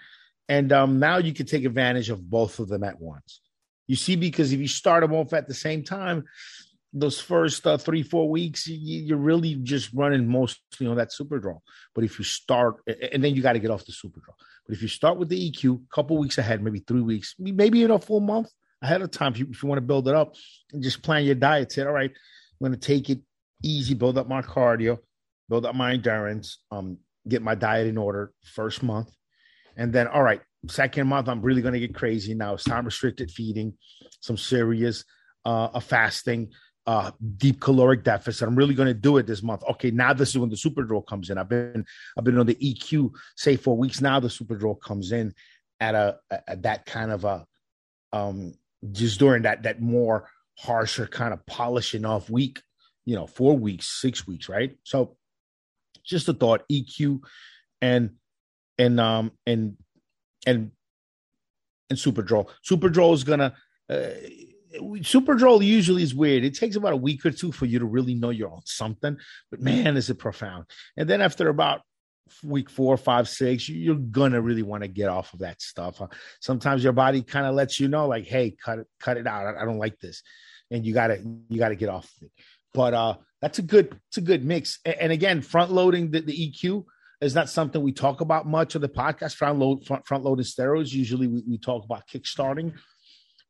and 0.49 0.73
um, 0.73 1.01
now 1.01 1.17
you 1.17 1.35
can 1.35 1.47
take 1.47 1.65
advantage 1.65 2.09
of 2.09 2.31
both 2.31 2.61
of 2.61 2.69
them 2.69 2.85
at 2.85 3.01
once. 3.01 3.41
You 3.89 3.97
see, 3.97 4.15
because 4.15 4.53
if 4.53 4.61
you 4.61 4.69
start 4.69 5.03
them 5.03 5.13
off 5.13 5.33
at 5.33 5.49
the 5.49 5.53
same 5.53 5.83
time, 5.83 6.25
those 6.97 7.21
first 7.21 7.67
uh, 7.67 7.77
three 7.77 8.05
four 8.05 8.31
weeks, 8.31 8.69
you, 8.69 9.15
are 9.15 9.19
really 9.19 9.57
just 9.57 9.91
running 9.93 10.29
mostly 10.29 10.87
on 10.87 10.97
that 10.97 11.11
Superdrol. 11.11 11.59
But 11.93 12.05
if 12.05 12.19
you 12.19 12.25
start, 12.25 12.77
and 12.87 13.23
then 13.23 13.35
you 13.35 13.43
got 13.43 13.55
to 13.55 13.59
get 13.59 13.73
off 13.73 13.85
the 13.85 13.93
Superdrol. 13.93 14.35
But 14.67 14.77
if 14.77 14.81
you 14.81 14.89
start 14.89 15.19
with 15.19 15.29
the 15.29 15.51
EQ, 15.51 15.83
a 15.83 15.95
couple 15.95 16.17
weeks 16.19 16.39
ahead, 16.39 16.63
maybe 16.63 16.79
three 16.79 17.03
weeks, 17.03 17.35
maybe 17.39 17.83
in 17.83 17.91
a 17.91 17.99
full 17.99 18.21
month 18.21 18.49
ahead 18.81 19.03
of 19.03 19.11
time, 19.11 19.33
if 19.33 19.41
you, 19.41 19.49
if 19.51 19.63
you 19.63 19.69
want 19.69 19.79
to 19.79 19.87
build 19.87 20.07
it 20.09 20.15
up 20.15 20.37
and 20.73 20.83
just 20.83 21.03
plan 21.03 21.25
your 21.25 21.35
diet, 21.35 21.73
say, 21.73 21.83
all 21.83 21.93
right, 21.93 22.11
I'm 22.11 22.67
going 22.67 22.79
to 22.79 22.87
take 22.87 23.11
it 23.11 23.19
easy, 23.63 23.95
build 23.95 24.17
up 24.17 24.29
my 24.29 24.41
cardio, 24.41 24.99
build 25.49 25.67
up 25.67 25.75
my 25.75 25.93
endurance, 25.93 26.59
um, 26.71 26.99
get 27.29 27.43
my 27.43 27.57
diet 27.57 27.89
in 27.89 27.99
order 27.99 28.33
first 28.55 28.83
month. 28.83 29.11
And 29.77 29.93
then, 29.93 30.07
all 30.07 30.23
right, 30.23 30.41
second 30.69 31.09
month, 31.09 31.29
I'm 31.29 31.43
really 31.43 31.61
going 31.61 31.75
to 31.75 31.81
get 31.81 31.95
crazy 31.95 32.35
now. 32.35 32.55
It's 32.55 32.65
time 32.65 32.85
restricted 32.85 33.33
feeding, 33.33 33.75
some 34.21 34.37
serious 34.37 35.05
uh, 35.45 35.69
a 35.75 35.81
fasting, 35.81 36.51
uh, 36.87 37.11
deep 37.37 37.61
caloric 37.61 38.05
deficit. 38.05 38.47
I'm 38.47 38.57
really 38.57 38.75
going 38.75 38.89
to 38.89 38.95
do 38.95 39.17
it 39.17 39.27
this 39.27 39.43
month. 39.43 39.63
Okay, 39.71 39.91
now 39.91 40.13
this 40.13 40.31
is 40.31 40.39
when 40.39 40.51
the 40.51 40.57
Superdrol 40.57 41.07
comes 41.07 41.31
in. 41.31 41.39
I've 41.39 41.49
been 41.49 41.85
I've 42.19 42.25
been 42.25 42.39
on 42.39 42.47
the 42.47 42.57
EQ 42.57 43.13
say 43.37 43.57
for 43.57 43.77
weeks 43.77 44.01
now. 44.01 44.21
The 44.21 44.29
Superdrol 44.29 44.81
comes 44.81 45.13
in 45.13 45.35
at 45.81 45.95
a 45.95 46.19
at 46.31 46.63
that 46.63 46.87
kind 46.87 47.11
of 47.11 47.25
a 47.25 47.47
um 48.13 48.55
just 48.93 49.19
during 49.19 49.43
that 49.43 49.63
that 49.63 49.81
more 49.81 50.29
harsher 50.57 51.07
kind 51.07 51.33
of 51.33 51.45
polishing 51.47 52.05
off 52.05 52.31
week 52.31 52.61
you 53.05 53.15
know, 53.15 53.27
four 53.27 53.57
weeks, 53.57 54.01
six 54.01 54.27
weeks, 54.27 54.49
right? 54.49 54.77
So 54.85 55.17
just 56.05 56.29
a 56.29 56.33
thought, 56.33 56.65
EQ 56.71 57.21
and 57.81 58.11
and 58.79 59.01
um 59.01 59.33
and 59.47 59.77
and 60.47 60.71
and 61.91 61.99
Superdrol. 61.99 62.49
Super 62.63 62.89
Draw 62.89 63.13
is 63.13 63.25
gonna 63.25 63.55
uh, 63.91 64.07
Superdrol 64.75 65.65
usually 65.65 66.03
is 66.03 66.15
weird. 66.15 66.45
It 66.45 66.57
takes 66.57 66.77
about 66.77 66.93
a 66.93 66.97
week 66.97 67.25
or 67.25 67.31
two 67.31 67.53
for 67.53 67.67
you 67.67 67.79
to 67.79 67.85
really 67.85 68.15
know 68.15 68.31
you're 68.31 68.53
on 68.53 68.63
something, 68.65 69.17
but 69.51 69.61
man, 69.61 69.97
is 69.97 70.11
it 70.11 70.19
profound. 70.19 70.67
And 70.97 71.09
then 71.09 71.21
after 71.21 71.49
about 71.49 71.83
week 72.43 72.71
four, 72.71 72.97
five, 72.97 73.29
six, 73.29 73.69
you're 73.69 73.95
gonna 73.95 74.41
really 74.41 74.63
want 74.63 74.83
to 74.83 74.89
get 74.89 75.09
off 75.09 75.33
of 75.33 75.41
that 75.41 75.61
stuff. 75.61 76.01
Sometimes 76.41 76.83
your 76.83 76.93
body 76.93 77.23
kind 77.23 77.47
of 77.47 77.55
lets 77.55 77.79
you 77.79 77.89
know, 77.89 78.07
like, 78.09 78.25
hey, 78.25 78.51
cut 78.51 78.81
it, 78.81 78.87
cut 79.01 79.17
it 79.17 79.27
out. 79.27 79.57
I 79.57 79.65
don't 79.65 79.79
like 79.79 79.99
this, 80.01 80.23
and 80.71 80.85
you 80.85 80.95
gotta 80.95 81.23
you 81.49 81.59
gotta 81.59 81.77
get 81.77 81.89
off 81.89 82.11
of 82.17 82.25
it. 82.25 82.33
But 82.73 82.95
uh, 82.95 83.17
that's 83.41 83.59
a 83.59 83.63
good 83.63 83.99
it's 84.09 84.19
a 84.19 84.23
good 84.23 84.45
mix. 84.45 84.81
And, 84.85 84.97
and 84.97 85.13
again, 85.13 85.43
front 85.43 85.71
loading 85.71 86.11
the, 86.11 86.21
the, 86.21 86.51
EQ 86.51 86.85
is 87.21 87.35
not 87.35 87.49
something 87.49 87.83
we 87.83 87.93
talk 87.93 88.21
about 88.21 88.47
much 88.47 88.75
on 88.75 88.83
the 88.83 88.89
podcast. 88.89 89.35
Front 89.35 89.59
load 89.59 89.87
front, 89.87 90.07
front 90.07 90.25
loading 90.25 90.45
steroids. 90.45 90.93
Usually 90.93 91.27
we, 91.27 91.43
we 91.49 91.59
talk 91.59 91.85
about 91.85 92.09
kickstarting. 92.09 92.73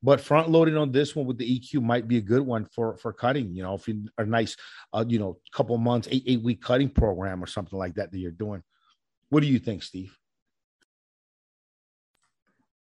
But 0.04 0.20
front 0.20 0.50
loading 0.50 0.76
on 0.76 0.92
this 0.92 1.16
one 1.16 1.26
with 1.26 1.38
the 1.38 1.58
EQ 1.58 1.82
might 1.82 2.06
be 2.06 2.18
a 2.18 2.20
good 2.20 2.42
one 2.42 2.66
for 2.66 2.96
for 2.98 3.12
cutting. 3.12 3.54
You 3.54 3.62
know, 3.62 3.74
if 3.74 3.88
you 3.88 4.08
a 4.18 4.24
nice, 4.24 4.56
uh, 4.92 5.04
you 5.08 5.18
know, 5.18 5.38
couple 5.52 5.76
months, 5.78 6.08
eight 6.10 6.24
eight 6.26 6.42
week 6.42 6.62
cutting 6.62 6.90
program 6.90 7.42
or 7.42 7.46
something 7.46 7.78
like 7.78 7.94
that 7.94 8.12
that 8.12 8.18
you're 8.18 8.30
doing. 8.30 8.62
What 9.30 9.40
do 9.40 9.46
you 9.46 9.58
think, 9.58 9.82
Steve? 9.82 10.16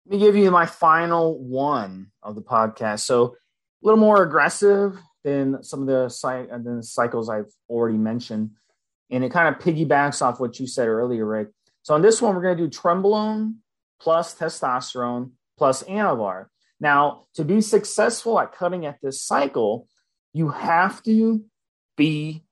Let 0.06 0.18
me 0.18 0.24
give 0.24 0.36
you 0.36 0.50
my 0.50 0.66
final 0.66 1.36
one 1.38 2.12
of 2.22 2.34
the 2.34 2.42
podcast. 2.42 3.00
So 3.00 3.24
a 3.24 3.32
little 3.82 3.98
more 3.98 4.22
aggressive, 4.22 4.98
than 5.24 5.62
some 5.62 5.82
of 5.82 5.86
the 5.86 6.48
and 6.50 6.64
then 6.64 6.82
cycles 6.82 7.28
I've 7.28 7.52
already 7.68 7.98
mentioned. 7.98 8.50
And 9.10 9.24
it 9.24 9.32
kind 9.32 9.54
of 9.54 9.60
piggybacks 9.60 10.22
off 10.22 10.40
what 10.40 10.60
you 10.60 10.66
said 10.66 10.88
earlier, 10.88 11.26
Rick. 11.26 11.48
So 11.82 11.94
on 11.94 12.02
this 12.02 12.22
one, 12.22 12.34
we're 12.34 12.42
going 12.42 12.56
to 12.56 12.68
do 12.68 12.70
Trenbolone 12.70 13.56
plus 14.00 14.34
testosterone 14.34 15.32
plus 15.58 15.82
Anavar. 15.84 16.46
Now, 16.80 17.26
to 17.34 17.44
be 17.44 17.60
successful 17.60 18.40
at 18.40 18.52
cutting 18.52 18.86
at 18.86 18.98
this 19.02 19.22
cycle, 19.22 19.86
you 20.32 20.48
have 20.48 21.02
to 21.02 21.44
be 21.96 22.44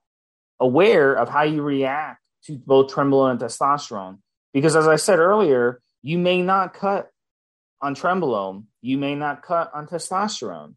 aware 0.60 1.14
of 1.14 1.28
how 1.28 1.42
you 1.42 1.62
react 1.62 2.20
to 2.44 2.56
both 2.58 2.92
Trenbolone 2.92 3.32
and 3.32 3.40
testosterone. 3.40 4.18
Because 4.52 4.76
as 4.76 4.86
I 4.86 4.96
said 4.96 5.18
earlier, 5.18 5.80
you 6.02 6.18
may 6.18 6.42
not 6.42 6.74
cut 6.74 7.10
on 7.80 7.94
Trenbolone, 7.94 8.64
you 8.82 8.98
may 8.98 9.14
not 9.14 9.42
cut 9.42 9.70
on 9.72 9.86
testosterone. 9.86 10.74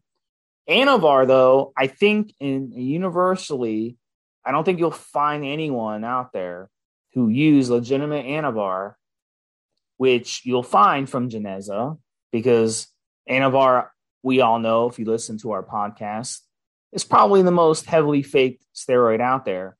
Anavar, 0.68 1.26
though, 1.26 1.72
I 1.76 1.88
think 1.88 2.34
in 2.38 2.72
universally, 2.72 3.96
I 4.44 4.52
don't 4.52 4.64
think 4.64 4.78
you'll 4.78 4.92
find 4.92 5.44
anyone 5.44 6.04
out 6.04 6.32
there 6.32 6.70
who 7.14 7.28
use 7.28 7.68
legitimate 7.68 8.26
Anavar, 8.26 8.94
which 9.96 10.42
you'll 10.44 10.62
find 10.62 11.10
from 11.10 11.28
Geneza, 11.28 11.98
because 12.30 12.86
Anavar, 13.28 13.88
we 14.22 14.40
all 14.40 14.58
know 14.58 14.88
if 14.88 14.98
you 14.98 15.04
listen 15.04 15.38
to 15.38 15.52
our 15.52 15.62
podcast, 15.62 16.40
is 16.92 17.04
probably 17.04 17.42
the 17.42 17.50
most 17.50 17.86
heavily 17.86 18.22
faked 18.22 18.64
steroid 18.74 19.20
out 19.20 19.44
there. 19.44 19.76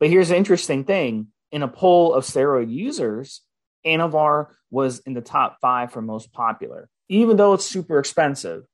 But 0.00 0.10
here's 0.10 0.30
an 0.30 0.36
interesting 0.36 0.84
thing 0.84 1.28
in 1.52 1.62
a 1.62 1.68
poll 1.68 2.14
of 2.14 2.24
steroid 2.24 2.70
users, 2.70 3.42
Anavar 3.86 4.48
was 4.70 4.98
in 5.00 5.14
the 5.14 5.20
top 5.20 5.58
five 5.60 5.92
for 5.92 6.02
most 6.02 6.32
popular, 6.32 6.88
even 7.08 7.36
though 7.36 7.54
it's 7.54 7.64
super 7.64 7.98
expensive. 7.98 8.64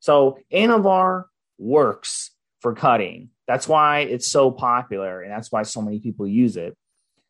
So 0.00 0.38
Anavar 0.52 1.24
works 1.58 2.30
for 2.60 2.74
cutting. 2.74 3.30
That's 3.46 3.68
why 3.68 4.00
it's 4.00 4.26
so 4.26 4.50
popular, 4.50 5.20
and 5.22 5.30
that's 5.30 5.52
why 5.52 5.62
so 5.62 5.82
many 5.82 6.00
people 6.00 6.26
use 6.26 6.56
it. 6.56 6.76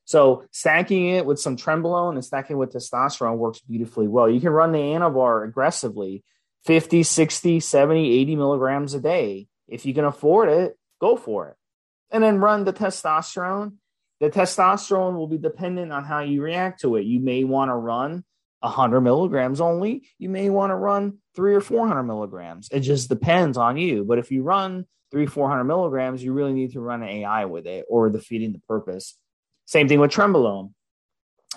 So 0.06 0.44
stacking 0.52 1.08
it 1.10 1.26
with 1.26 1.40
some 1.40 1.56
trenbolone 1.56 2.12
and 2.12 2.24
stacking 2.24 2.56
with 2.56 2.72
testosterone 2.72 3.38
works 3.38 3.60
beautifully 3.60 4.06
well. 4.06 4.30
You 4.30 4.40
can 4.40 4.50
run 4.50 4.70
the 4.70 4.78
Anavar 4.78 5.46
aggressively, 5.46 6.22
50, 6.64 7.02
60, 7.02 7.60
70, 7.60 8.12
80 8.20 8.36
milligrams 8.36 8.94
a 8.94 9.00
day. 9.00 9.48
If 9.66 9.84
you 9.84 9.92
can 9.92 10.04
afford 10.04 10.48
it, 10.48 10.78
go 11.00 11.16
for 11.16 11.48
it. 11.48 11.56
And 12.12 12.22
then 12.22 12.38
run 12.38 12.64
the 12.64 12.72
testosterone. 12.72 13.74
The 14.20 14.30
testosterone 14.30 15.16
will 15.16 15.26
be 15.26 15.38
dependent 15.38 15.92
on 15.92 16.04
how 16.04 16.20
you 16.20 16.40
react 16.40 16.80
to 16.82 16.94
it. 16.94 17.02
You 17.02 17.18
may 17.18 17.42
want 17.42 17.70
to 17.70 17.74
run 17.74 18.24
100 18.60 19.00
milligrams 19.00 19.60
only. 19.60 20.08
You 20.18 20.28
may 20.28 20.50
want 20.50 20.70
to 20.70 20.76
run 20.76 21.18
three 21.34 21.56
or 21.56 21.60
400 21.60 22.04
milligrams. 22.04 22.68
It 22.70 22.80
just 22.80 23.08
depends 23.08 23.58
on 23.58 23.76
you. 23.76 24.04
But 24.04 24.18
if 24.18 24.30
you 24.30 24.44
run 24.44 24.86
three, 25.10 25.26
400 25.26 25.64
milligrams, 25.64 26.22
you 26.22 26.32
really 26.32 26.52
need 26.52 26.72
to 26.72 26.80
run 26.80 27.02
an 27.02 27.08
AI 27.08 27.46
with 27.46 27.66
it 27.66 27.86
or 27.88 28.08
the 28.08 28.20
feeding 28.20 28.52
the 28.52 28.60
purpose. 28.68 29.16
Same 29.66 29.88
thing 29.88 30.00
with 30.00 30.12
trenbolone. 30.12 30.72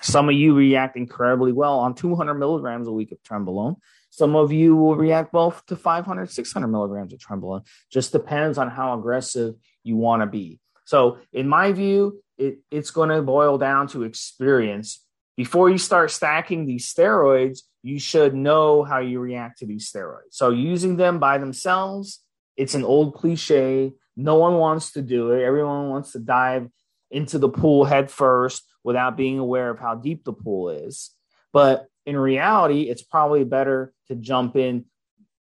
Some 0.02 0.30
of 0.30 0.36
you 0.36 0.56
react 0.56 0.98
incredibly 0.98 1.52
well 1.52 1.80
on 1.80 1.93
200 1.93 2.34
milligrams 2.36 2.88
a 2.88 2.91
week 2.91 3.12
of 3.12 3.22
trenbolone. 3.24 3.76
Some 4.10 4.36
of 4.36 4.52
you 4.52 4.76
will 4.76 4.95
react 4.95 5.34
well 5.34 5.52
to 5.67 5.76
500, 5.76 6.30
600 6.30 6.67
milligrams 6.67 7.13
of 7.13 7.19
trenbolone. 7.19 7.65
Just 7.91 8.12
depends 8.12 8.58
on 8.58 8.69
how 8.69 8.98
aggressive 8.98 9.56
you 9.84 9.95
want 9.95 10.22
to 10.22 10.26
be. 10.26 10.60
So, 10.86 11.19
in 11.32 11.48
my 11.48 11.72
view, 11.72 12.24
it, 12.38 12.60
it's 12.72 12.89
going 12.91 13.10
to 13.10 13.22
boil 13.22 13.58
down 13.58 13.88
to 13.89 14.04
experience. 14.04 15.06
Before 15.38 15.69
you 15.69 15.78
start 15.78 16.12
stacking 16.12 16.65
these 16.65 16.91
steroids, 16.91 17.60
you 17.84 18.00
should 18.00 18.34
know 18.34 18.84
how 18.84 19.00
you 19.00 19.19
react 19.19 19.60
to 19.60 19.65
these 19.65 19.91
steroids. 19.91 20.32
So, 20.32 20.50
using 20.50 20.98
them 20.98 21.19
by 21.19 21.38
themselves, 21.38 22.22
it's 22.58 22.74
an 22.74 22.84
old 22.84 23.13
cliche. 23.13 23.93
No 24.17 24.36
one 24.36 24.56
wants 24.56 24.93
to 24.93 25.02
do 25.02 25.32
it. 25.32 25.43
Everyone 25.43 25.89
wants 25.89 26.13
to 26.13 26.19
dive 26.19 26.69
into 27.12 27.39
the 27.39 27.50
pool 27.50 27.86
head 27.86 28.12
first 28.12 28.63
without 28.84 29.17
being 29.17 29.39
aware 29.39 29.69
of 29.69 29.80
how 29.80 29.95
deep 29.95 30.24
the 30.24 30.34
pool 30.34 30.69
is. 30.69 31.12
But 31.52 31.88
in 32.06 32.17
reality, 32.17 32.84
it's 32.84 33.02
probably 33.02 33.43
better 33.43 33.93
to 34.08 34.15
jump 34.15 34.56
in 34.56 34.86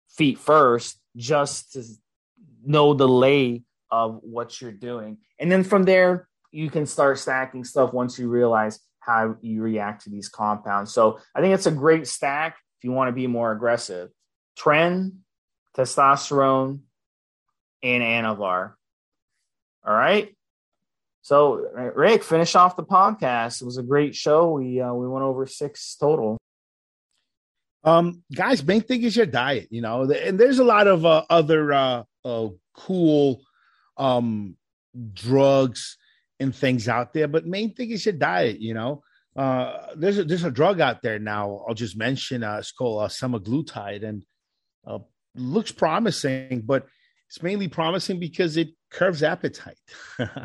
feet 0.09 0.39
first 0.39 0.99
just 1.17 1.73
to 1.73 1.85
know 2.65 2.95
the 2.95 3.09
lay 3.09 3.63
of 3.91 4.21
what 4.23 4.61
you're 4.61 4.73
doing. 4.73 5.19
And 5.39 5.51
then 5.51 5.65
from 5.65 5.85
there, 5.85 6.29
you 6.51 6.71
can 6.71 6.87
start 6.87 7.19
stacking 7.19 7.65
stuff 7.65 7.93
once 7.93 8.19
you 8.19 8.29
realize 8.29 8.81
how 9.01 9.37
you 9.41 9.63
react 9.63 10.05
to 10.05 10.11
these 10.11 10.29
compounds. 10.29 10.93
So 10.93 11.19
I 11.35 11.41
think 11.41 11.55
it's 11.55 11.67
a 11.67 11.71
great 11.71 12.07
stack 12.07 12.59
if 12.79 12.85
you 12.85 12.93
want 12.93 13.09
to 13.09 13.13
be 13.13 13.27
more 13.27 13.53
aggressive. 13.53 14.11
Tren, 14.59 15.19
testosterone, 15.77 16.81
and 17.83 18.03
Anavar. 18.03 18.75
All 19.87 19.95
right. 19.95 20.37
So, 21.29 21.61
Rick, 21.95 22.25
finish 22.25 22.55
off 22.55 22.75
the 22.75 22.83
podcast. 22.83 23.61
It 23.61 23.67
was 23.67 23.77
a 23.77 23.83
great 23.83 24.15
show. 24.15 24.53
We 24.53 24.81
uh, 24.81 24.95
we 24.95 25.07
went 25.07 25.25
over 25.25 25.47
six 25.47 25.95
total. 25.95 26.39
Um, 27.85 28.23
guys, 28.35 28.65
main 28.65 28.81
thing 28.81 29.03
is 29.03 29.15
your 29.15 29.27
diet. 29.27 29.69
You 29.71 29.83
know, 29.83 30.11
and 30.11 30.41
there's 30.41 30.59
a 30.59 30.65
lot 30.65 30.87
of 30.87 31.05
uh, 31.05 31.27
other 31.29 31.71
uh, 31.71 32.05
uh, 32.25 32.49
cool 32.75 33.43
um 33.99 34.57
drugs 35.13 35.99
and 36.41 36.57
things 36.57 36.89
out 36.89 37.13
there, 37.13 37.29
but 37.29 37.47
main 37.47 37.75
thing 37.75 37.91
is 37.91 38.07
your 38.07 38.15
diet. 38.15 38.63
You 38.63 38.73
know, 38.73 39.03
uh, 39.37 39.89
there's 39.97 40.17
a, 40.17 40.25
there's 40.25 40.45
a 40.45 40.51
drug 40.51 40.81
out 40.81 41.03
there 41.03 41.19
now. 41.19 41.63
I'll 41.69 41.75
just 41.75 41.99
mention. 41.99 42.43
Uh, 42.43 42.57
it's 42.57 42.73
called 42.73 43.03
uh, 43.03 43.09
semaglutide, 43.09 44.03
and 44.03 44.25
uh, 44.87 45.01
looks 45.35 45.73
promising, 45.73 46.63
but 46.65 46.87
it's 47.29 47.43
mainly 47.43 47.69
promising 47.69 48.19
because 48.19 48.57
it 48.57 48.71
curves 48.91 49.23
appetite. 49.23 49.79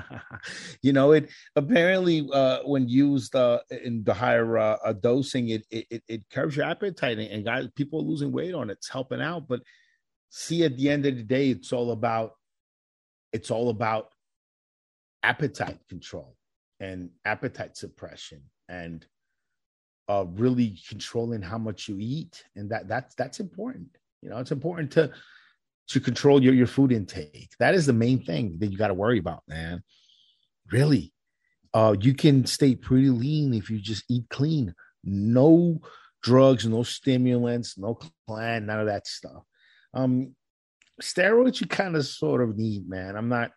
you 0.82 0.94
know, 0.94 1.12
it 1.12 1.30
apparently 1.56 2.28
uh, 2.32 2.60
when 2.64 2.88
used 2.88 3.36
uh, 3.36 3.60
in 3.84 4.04
the 4.04 4.14
higher 4.14 4.58
uh, 4.58 4.94
dosing, 4.94 5.50
it, 5.50 5.66
it 5.72 6.04
it 6.08 6.30
curves 6.30 6.56
your 6.56 6.66
appetite, 6.66 7.20
and 7.20 7.46
guys, 7.46 7.68
people 7.76 8.00
are 8.00 8.04
losing 8.04 8.32
weight 8.32 8.54
on 8.54 8.70
it. 8.70 8.74
It's 8.74 8.90
helping 8.90 9.22
out, 9.22 9.48
but 9.48 9.62
see, 10.30 10.64
at 10.64 10.78
the 10.78 10.90
end 10.90 11.06
of 11.06 11.16
the 11.16 11.24
day, 11.24 11.50
it's 11.50 11.74
all 11.74 11.92
about 11.92 12.34
it's 13.32 13.52
all 13.52 13.70
about 13.70 14.10
appetite 15.24 15.80
control 15.90 16.36
and 16.80 17.10
appetite 17.26 17.78
suppression 17.78 18.42
and 18.68 19.06
uh, 20.10 20.26
really 20.34 20.78
controlling 20.90 21.42
how 21.42 21.58
much 21.58 21.88
you 21.88 21.98
eat, 22.00 22.44
and 22.56 22.70
that 22.70 22.88
that's 22.88 23.16
that's 23.16 23.40
important. 23.40 23.88
You 24.22 24.30
know, 24.30 24.38
it's 24.38 24.52
important 24.52 24.92
to 24.92 25.12
to 25.90 26.00
control 26.00 26.42
your, 26.42 26.54
your 26.54 26.68
food 26.68 26.92
intake. 26.92 27.52
That 27.60 27.76
is 27.76 27.86
the 27.86 27.94
main 27.94 28.24
thing 28.24 28.58
that 28.60 28.68
you 28.68 28.78
got 28.78 28.88
to 28.88 28.94
worry 28.94 29.20
about, 29.20 29.44
man. 29.48 29.84
Really. 30.72 31.14
Uh, 31.74 31.96
you 32.00 32.14
can 32.14 32.46
stay 32.46 32.76
pretty 32.76 33.10
lean 33.10 33.54
if 33.54 33.70
you 33.70 33.80
just 33.80 34.04
eat 34.10 34.26
clean. 34.30 34.76
No 35.04 35.82
drugs, 36.22 36.66
no 36.66 36.84
stimulants, 36.84 37.78
no 37.78 38.00
plan, 38.28 38.66
none 38.66 38.80
of 38.80 38.86
that 38.88 39.08
stuff. 39.08 39.44
Um, 39.94 40.36
steroids 41.02 41.60
you 41.60 41.68
kind 41.68 41.96
of 41.96 42.06
sort 42.06 42.42
of 42.42 42.56
need, 42.56 42.88
man. 42.88 43.16
I'm 43.16 43.30
not 43.30 43.52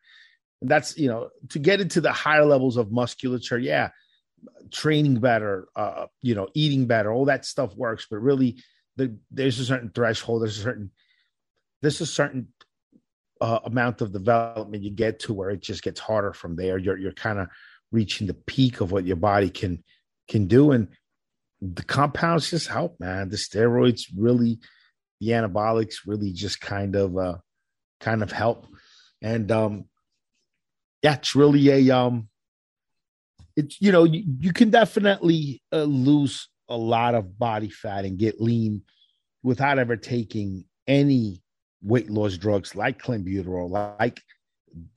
that's 0.62 0.96
you 0.96 1.08
know, 1.08 1.28
to 1.50 1.58
get 1.58 1.80
into 1.80 2.00
the 2.00 2.12
higher 2.12 2.44
levels 2.44 2.76
of 2.76 2.90
musculature, 2.90 3.58
yeah, 3.58 3.90
training 4.70 5.20
better, 5.20 5.68
uh, 5.76 6.06
you 6.22 6.34
know, 6.34 6.48
eating 6.54 6.86
better, 6.86 7.12
all 7.12 7.26
that 7.26 7.44
stuff 7.44 7.74
works, 7.76 8.06
but 8.10 8.18
really 8.18 8.62
the, 8.96 9.16
there's 9.30 9.58
a 9.58 9.64
certain 9.64 9.90
threshold, 9.94 10.42
there's 10.42 10.58
a 10.58 10.62
certain 10.62 10.90
there's 11.86 12.00
a 12.00 12.06
certain 12.06 12.48
uh, 13.40 13.60
amount 13.64 14.00
of 14.00 14.12
development 14.12 14.82
you 14.82 14.90
get 14.90 15.20
to 15.20 15.32
where 15.32 15.50
it 15.50 15.60
just 15.60 15.84
gets 15.84 16.00
harder 16.00 16.32
from 16.32 16.56
there. 16.56 16.78
You're 16.78 16.98
you're 16.98 17.12
kind 17.12 17.38
of 17.38 17.46
reaching 17.92 18.26
the 18.26 18.34
peak 18.34 18.80
of 18.80 18.90
what 18.90 19.06
your 19.06 19.14
body 19.14 19.50
can 19.50 19.84
can 20.26 20.48
do, 20.48 20.72
and 20.72 20.88
the 21.62 21.84
compounds 21.84 22.50
just 22.50 22.66
help, 22.66 22.98
man. 22.98 23.28
The 23.28 23.36
steroids 23.36 24.06
really, 24.16 24.58
the 25.20 25.28
anabolics 25.28 25.98
really 26.04 26.32
just 26.32 26.60
kind 26.60 26.96
of 26.96 27.16
uh, 27.16 27.36
kind 28.00 28.24
of 28.24 28.32
help, 28.32 28.66
and 29.22 29.48
um, 29.52 29.84
yeah, 31.02 31.14
it's 31.14 31.36
really 31.36 31.70
a 31.70 31.96
um, 31.96 32.28
it's 33.54 33.80
you 33.80 33.92
know 33.92 34.02
you, 34.02 34.24
you 34.40 34.52
can 34.52 34.70
definitely 34.70 35.62
uh, 35.72 35.84
lose 35.84 36.48
a 36.68 36.76
lot 36.76 37.14
of 37.14 37.38
body 37.38 37.70
fat 37.70 38.04
and 38.04 38.18
get 38.18 38.40
lean 38.40 38.82
without 39.44 39.78
ever 39.78 39.96
taking 39.96 40.64
any 40.88 41.40
weight 41.82 42.10
loss 42.10 42.36
drugs 42.36 42.74
like 42.74 43.02
clenbuterol, 43.02 43.70
like 43.98 44.20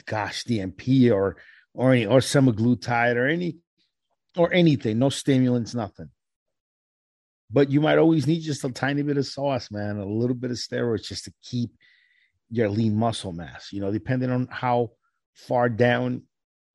gosh, 0.05 0.43
DNP 0.45 1.11
or 1.11 1.37
or 1.73 1.93
any, 1.93 2.05
or 2.05 2.19
semaglutide 2.19 3.15
or 3.15 3.27
any 3.27 3.57
or 4.37 4.53
anything, 4.53 4.99
no 4.99 5.09
stimulants, 5.09 5.73
nothing. 5.73 6.09
But 7.51 7.69
you 7.71 7.81
might 7.81 7.97
always 7.97 8.27
need 8.27 8.41
just 8.41 8.63
a 8.63 8.69
tiny 8.69 9.01
bit 9.01 9.17
of 9.17 9.25
sauce, 9.25 9.71
man, 9.71 9.97
a 9.97 10.05
little 10.05 10.35
bit 10.35 10.51
of 10.51 10.57
steroids 10.57 11.03
just 11.03 11.25
to 11.25 11.33
keep 11.43 11.71
your 12.51 12.69
lean 12.69 12.95
muscle 12.95 13.31
mass. 13.31 13.73
You 13.73 13.81
know, 13.81 13.91
depending 13.91 14.29
on 14.29 14.47
how 14.51 14.91
far 15.33 15.67
down 15.69 16.23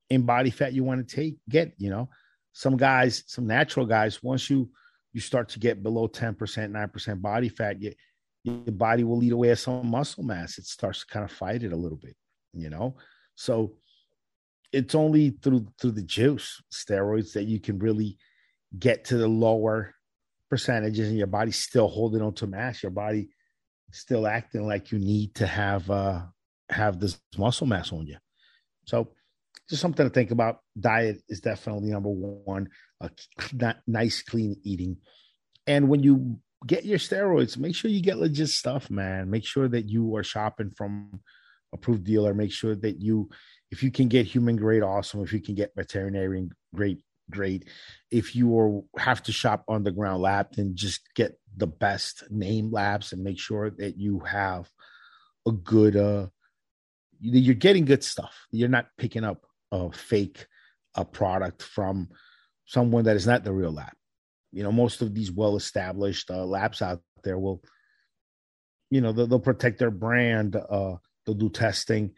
in 0.09 0.23
body 0.23 0.49
fat 0.49 0.73
you 0.73 0.83
want 0.83 1.07
to 1.07 1.15
take, 1.15 1.37
get. 1.49 1.73
You 1.77 1.89
know, 1.89 2.09
some 2.53 2.77
guys, 2.77 3.23
some 3.27 3.47
natural 3.47 3.85
guys, 3.85 4.21
once 4.21 4.49
you 4.49 4.69
you 5.13 5.21
start 5.21 5.49
to 5.49 5.59
get 5.59 5.81
below 5.81 6.07
ten 6.07 6.35
percent, 6.35 6.73
nine 6.73 6.89
percent 6.89 7.21
body 7.21 7.49
fat, 7.49 7.81
you 7.81 7.93
your 8.45 8.73
body 8.73 9.03
will 9.03 9.23
eat 9.23 9.31
away 9.31 9.49
at 9.49 9.57
some 9.57 9.87
muscle 9.87 10.23
mass. 10.23 10.59
It 10.59 10.65
starts 10.65 10.99
to 10.99 11.07
kind 11.07 11.25
of 11.25 11.31
fight 11.31 11.63
it 11.63 11.73
a 11.73 11.75
little 11.75 11.97
bit, 11.97 12.15
you 12.53 12.69
know. 12.69 12.95
So 13.33 13.73
it's 14.71 14.93
only 14.93 15.31
through 15.41 15.67
through 15.81 15.91
the 15.91 16.03
juice 16.03 16.61
steroids 16.71 17.33
that 17.33 17.45
you 17.45 17.59
can 17.59 17.79
really 17.79 18.17
get 18.77 19.05
to 19.05 19.17
the 19.17 19.27
lower 19.27 19.95
percentages, 20.49 21.09
and 21.09 21.17
your 21.17 21.27
body's 21.27 21.57
still 21.57 21.87
holding 21.87 22.21
on 22.21 22.33
to 22.35 22.47
mass. 22.47 22.83
Your 22.83 22.91
body 22.91 23.29
still 23.91 24.27
acting 24.27 24.67
like 24.67 24.91
you 24.91 24.99
need 24.99 25.33
to 25.35 25.47
have 25.47 25.89
uh 25.89 26.21
have 26.69 26.99
this 26.99 27.19
muscle 27.37 27.67
mass 27.67 27.91
on 27.91 28.05
you. 28.05 28.17
So 28.85 29.09
just 29.69 29.81
something 29.81 30.05
to 30.05 30.13
think 30.13 30.29
about. 30.29 30.59
Diet 30.79 31.17
is 31.29 31.39
definitely 31.39 31.89
number 31.89 32.09
one. 32.09 32.69
A 33.01 33.09
nice, 33.87 34.21
clean 34.21 34.55
eating, 34.63 34.97
and 35.65 35.89
when 35.89 36.03
you 36.03 36.39
get 36.65 36.85
your 36.85 36.99
steroids. 36.99 37.57
Make 37.57 37.75
sure 37.75 37.91
you 37.91 38.01
get 38.01 38.17
legit 38.17 38.49
stuff, 38.49 38.89
man. 38.89 39.29
Make 39.29 39.45
sure 39.45 39.67
that 39.67 39.89
you 39.89 40.15
are 40.15 40.23
shopping 40.23 40.71
from 40.71 41.21
approved 41.73 42.03
dealer. 42.03 42.33
Make 42.33 42.51
sure 42.51 42.75
that 42.75 43.01
you, 43.01 43.29
if 43.71 43.83
you 43.83 43.91
can 43.91 44.07
get 44.07 44.25
human 44.25 44.55
grade, 44.55 44.83
awesome. 44.83 45.21
If 45.21 45.33
you 45.33 45.41
can 45.41 45.55
get 45.55 45.73
veterinarian, 45.75 46.51
great, 46.73 47.01
great. 47.29 47.67
If 48.11 48.35
you 48.35 48.57
are, 48.57 48.81
have 48.97 49.23
to 49.23 49.31
shop 49.31 49.63
underground 49.67 50.21
lab, 50.21 50.55
then 50.55 50.75
just 50.75 51.01
get 51.15 51.39
the 51.55 51.67
best 51.67 52.23
name 52.29 52.71
labs 52.71 53.13
and 53.13 53.23
make 53.23 53.39
sure 53.39 53.69
that 53.69 53.97
you 53.97 54.19
have 54.19 54.69
a 55.47 55.51
good, 55.51 55.95
uh, 55.95 56.27
you're 57.19 57.55
getting 57.55 57.85
good 57.85 58.03
stuff. 58.03 58.47
You're 58.51 58.69
not 58.69 58.87
picking 58.97 59.23
up 59.23 59.45
a 59.71 59.91
fake 59.91 60.47
a 60.95 61.05
product 61.05 61.61
from 61.61 62.09
someone 62.65 63.05
that 63.05 63.15
is 63.15 63.27
not 63.27 63.43
the 63.43 63.53
real 63.53 63.71
lab. 63.71 63.93
You 64.55 64.63
know, 64.63 64.71
most 64.71 65.01
of 65.01 65.13
these 65.13 65.33
well-established 65.33 66.31
uh, 66.31 66.45
labs 66.45 66.81
out 66.81 67.01
there 67.25 67.37
will, 67.37 67.61
you 68.89 69.01
know, 69.01 69.11
they'll, 69.11 69.27
they'll 69.27 69.39
protect 69.39 69.79
their 69.79 69.91
brand. 69.91 70.55
Uh, 70.55 70.95
they'll 71.25 71.35
do 71.35 71.49
testing. 71.49 72.13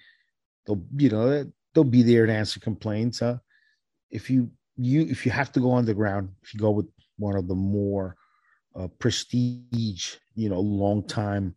They'll, 0.67 0.83
you 0.95 1.09
know, 1.09 1.51
they'll 1.73 1.83
be 1.83 2.03
there 2.03 2.27
to 2.27 2.31
answer 2.31 2.59
complaints. 2.59 3.23
Uh, 3.23 3.39
if 4.11 4.29
you 4.29 4.51
you 4.75 5.01
if 5.01 5.25
you 5.25 5.31
have 5.31 5.51
to 5.53 5.59
go 5.59 5.73
underground, 5.73 6.29
if 6.43 6.53
you 6.53 6.59
go 6.59 6.69
with 6.69 6.85
one 7.17 7.35
of 7.35 7.47
the 7.47 7.55
more 7.55 8.15
uh, 8.75 8.87
prestige, 8.99 10.17
you 10.35 10.49
know, 10.49 10.59
long 10.59 11.07
time 11.07 11.55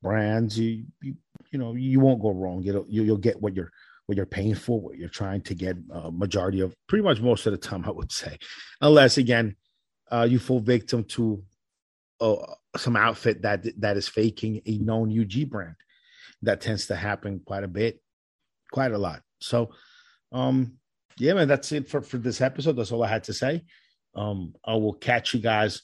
brands, 0.00 0.56
you, 0.56 0.84
you 1.02 1.16
you 1.50 1.58
know 1.58 1.74
you 1.74 1.98
won't 1.98 2.22
go 2.22 2.30
wrong. 2.30 2.62
You'll 2.62 2.86
you'll 2.88 3.16
get 3.16 3.42
what 3.42 3.56
you're 3.56 3.72
what 4.06 4.16
you're 4.16 4.26
paying 4.26 4.54
for, 4.54 4.80
what 4.80 4.96
you're 4.96 5.08
trying 5.08 5.40
to 5.42 5.54
get. 5.54 5.76
Uh, 5.92 6.10
majority 6.12 6.60
of 6.60 6.72
pretty 6.86 7.02
much 7.02 7.20
most 7.20 7.46
of 7.46 7.52
the 7.52 7.58
time, 7.58 7.84
I 7.84 7.90
would 7.90 8.12
say, 8.12 8.38
unless 8.80 9.18
again 9.18 9.56
uh, 10.10 10.26
you 10.28 10.38
fall 10.38 10.60
victim 10.60 11.04
to 11.04 11.42
uh, 12.20 12.36
some 12.76 12.96
outfit 12.96 13.42
that 13.42 13.66
that 13.80 13.96
is 13.96 14.08
faking 14.08 14.60
a 14.66 14.78
known 14.78 15.18
UG 15.18 15.50
brand. 15.50 15.76
That 16.42 16.60
tends 16.60 16.86
to 16.86 16.96
happen 16.96 17.40
quite 17.44 17.64
a 17.64 17.68
bit, 17.68 18.00
quite 18.72 18.92
a 18.92 18.98
lot. 18.98 19.22
So, 19.40 19.70
um, 20.32 20.74
yeah, 21.18 21.34
man, 21.34 21.48
that's 21.48 21.72
it 21.72 21.88
for 21.88 22.02
for 22.02 22.18
this 22.18 22.40
episode. 22.40 22.76
That's 22.76 22.92
all 22.92 23.02
I 23.02 23.08
had 23.08 23.24
to 23.24 23.32
say. 23.32 23.64
Um, 24.14 24.54
I 24.64 24.74
will 24.74 24.94
catch 24.94 25.34
you 25.34 25.40
guys 25.40 25.82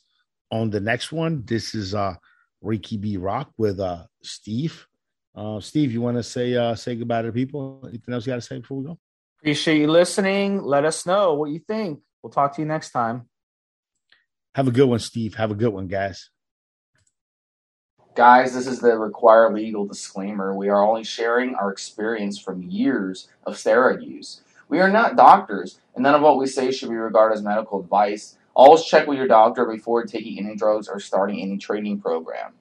on 0.51 0.70
the 0.70 0.81
next 0.81 1.12
one. 1.12 1.45
This 1.45 1.74
is 1.74 1.95
uh 1.95 2.14
Ricky 2.61 2.97
B 2.97 3.16
Rock 3.16 3.53
with 3.57 3.81
uh 3.81 4.05
Steve. 4.22 4.87
Uh 5.35 5.61
Steve, 5.61 5.93
you 5.93 6.01
want 6.01 6.16
to 6.16 6.22
say 6.22 6.55
uh 6.55 6.74
say 6.74 6.97
goodbye 6.97 7.22
to 7.22 7.33
people? 7.33 7.85
Anything 7.89 8.14
else 8.14 8.27
you 8.27 8.33
gotta 8.33 8.43
say 8.43 8.59
before 8.59 8.79
we 8.79 8.85
go? 8.87 8.99
Appreciate 9.41 9.79
you 9.79 9.89
listening. 9.89 10.62
Let 10.62 10.85
us 10.85 11.07
know 11.07 11.35
what 11.35 11.51
you 11.51 11.61
think. 11.61 12.01
We'll 12.22 12.33
talk 12.33 12.55
to 12.57 12.62
you 12.62 12.66
next 12.66 12.91
time. 12.91 13.29
Have 14.57 14.69
a 14.69 14.73
good 14.73 14.89
one, 14.89 15.01
Steve. 15.01 15.35
Have 15.35 15.51
a 15.51 15.55
good 15.55 15.75
one, 15.75 15.87
guys. 15.87 16.31
Guys, 18.15 18.55
this 18.55 18.67
is 18.67 18.81
the 18.81 18.97
required 18.97 19.53
legal 19.53 19.85
disclaimer. 19.85 20.57
We 20.57 20.71
are 20.71 20.83
only 20.83 21.05
sharing 21.05 21.55
our 21.55 21.71
experience 21.71 22.39
from 22.39 22.63
years 22.63 23.29
of 23.45 23.57
steroid 23.57 24.03
use. 24.03 24.41
We 24.71 24.81
are 24.81 24.89
not 24.89 25.15
doctors, 25.15 25.79
and 25.95 26.05
none 26.05 26.15
of 26.15 26.23
what 26.23 26.39
we 26.39 26.47
say 26.47 26.71
should 26.71 26.89
be 26.89 26.95
regarded 26.95 27.35
as 27.37 27.43
medical 27.43 27.81
advice. 27.81 28.39
Always 28.55 28.87
check 28.87 29.07
with 29.07 29.19
your 29.19 29.29
doctor 29.29 29.67
before 29.67 30.07
taking 30.07 30.39
any 30.39 30.57
drugs 30.57 30.89
or 30.89 31.01
starting 31.01 31.43
any 31.43 31.59
training 31.59 32.01
program. 32.01 32.55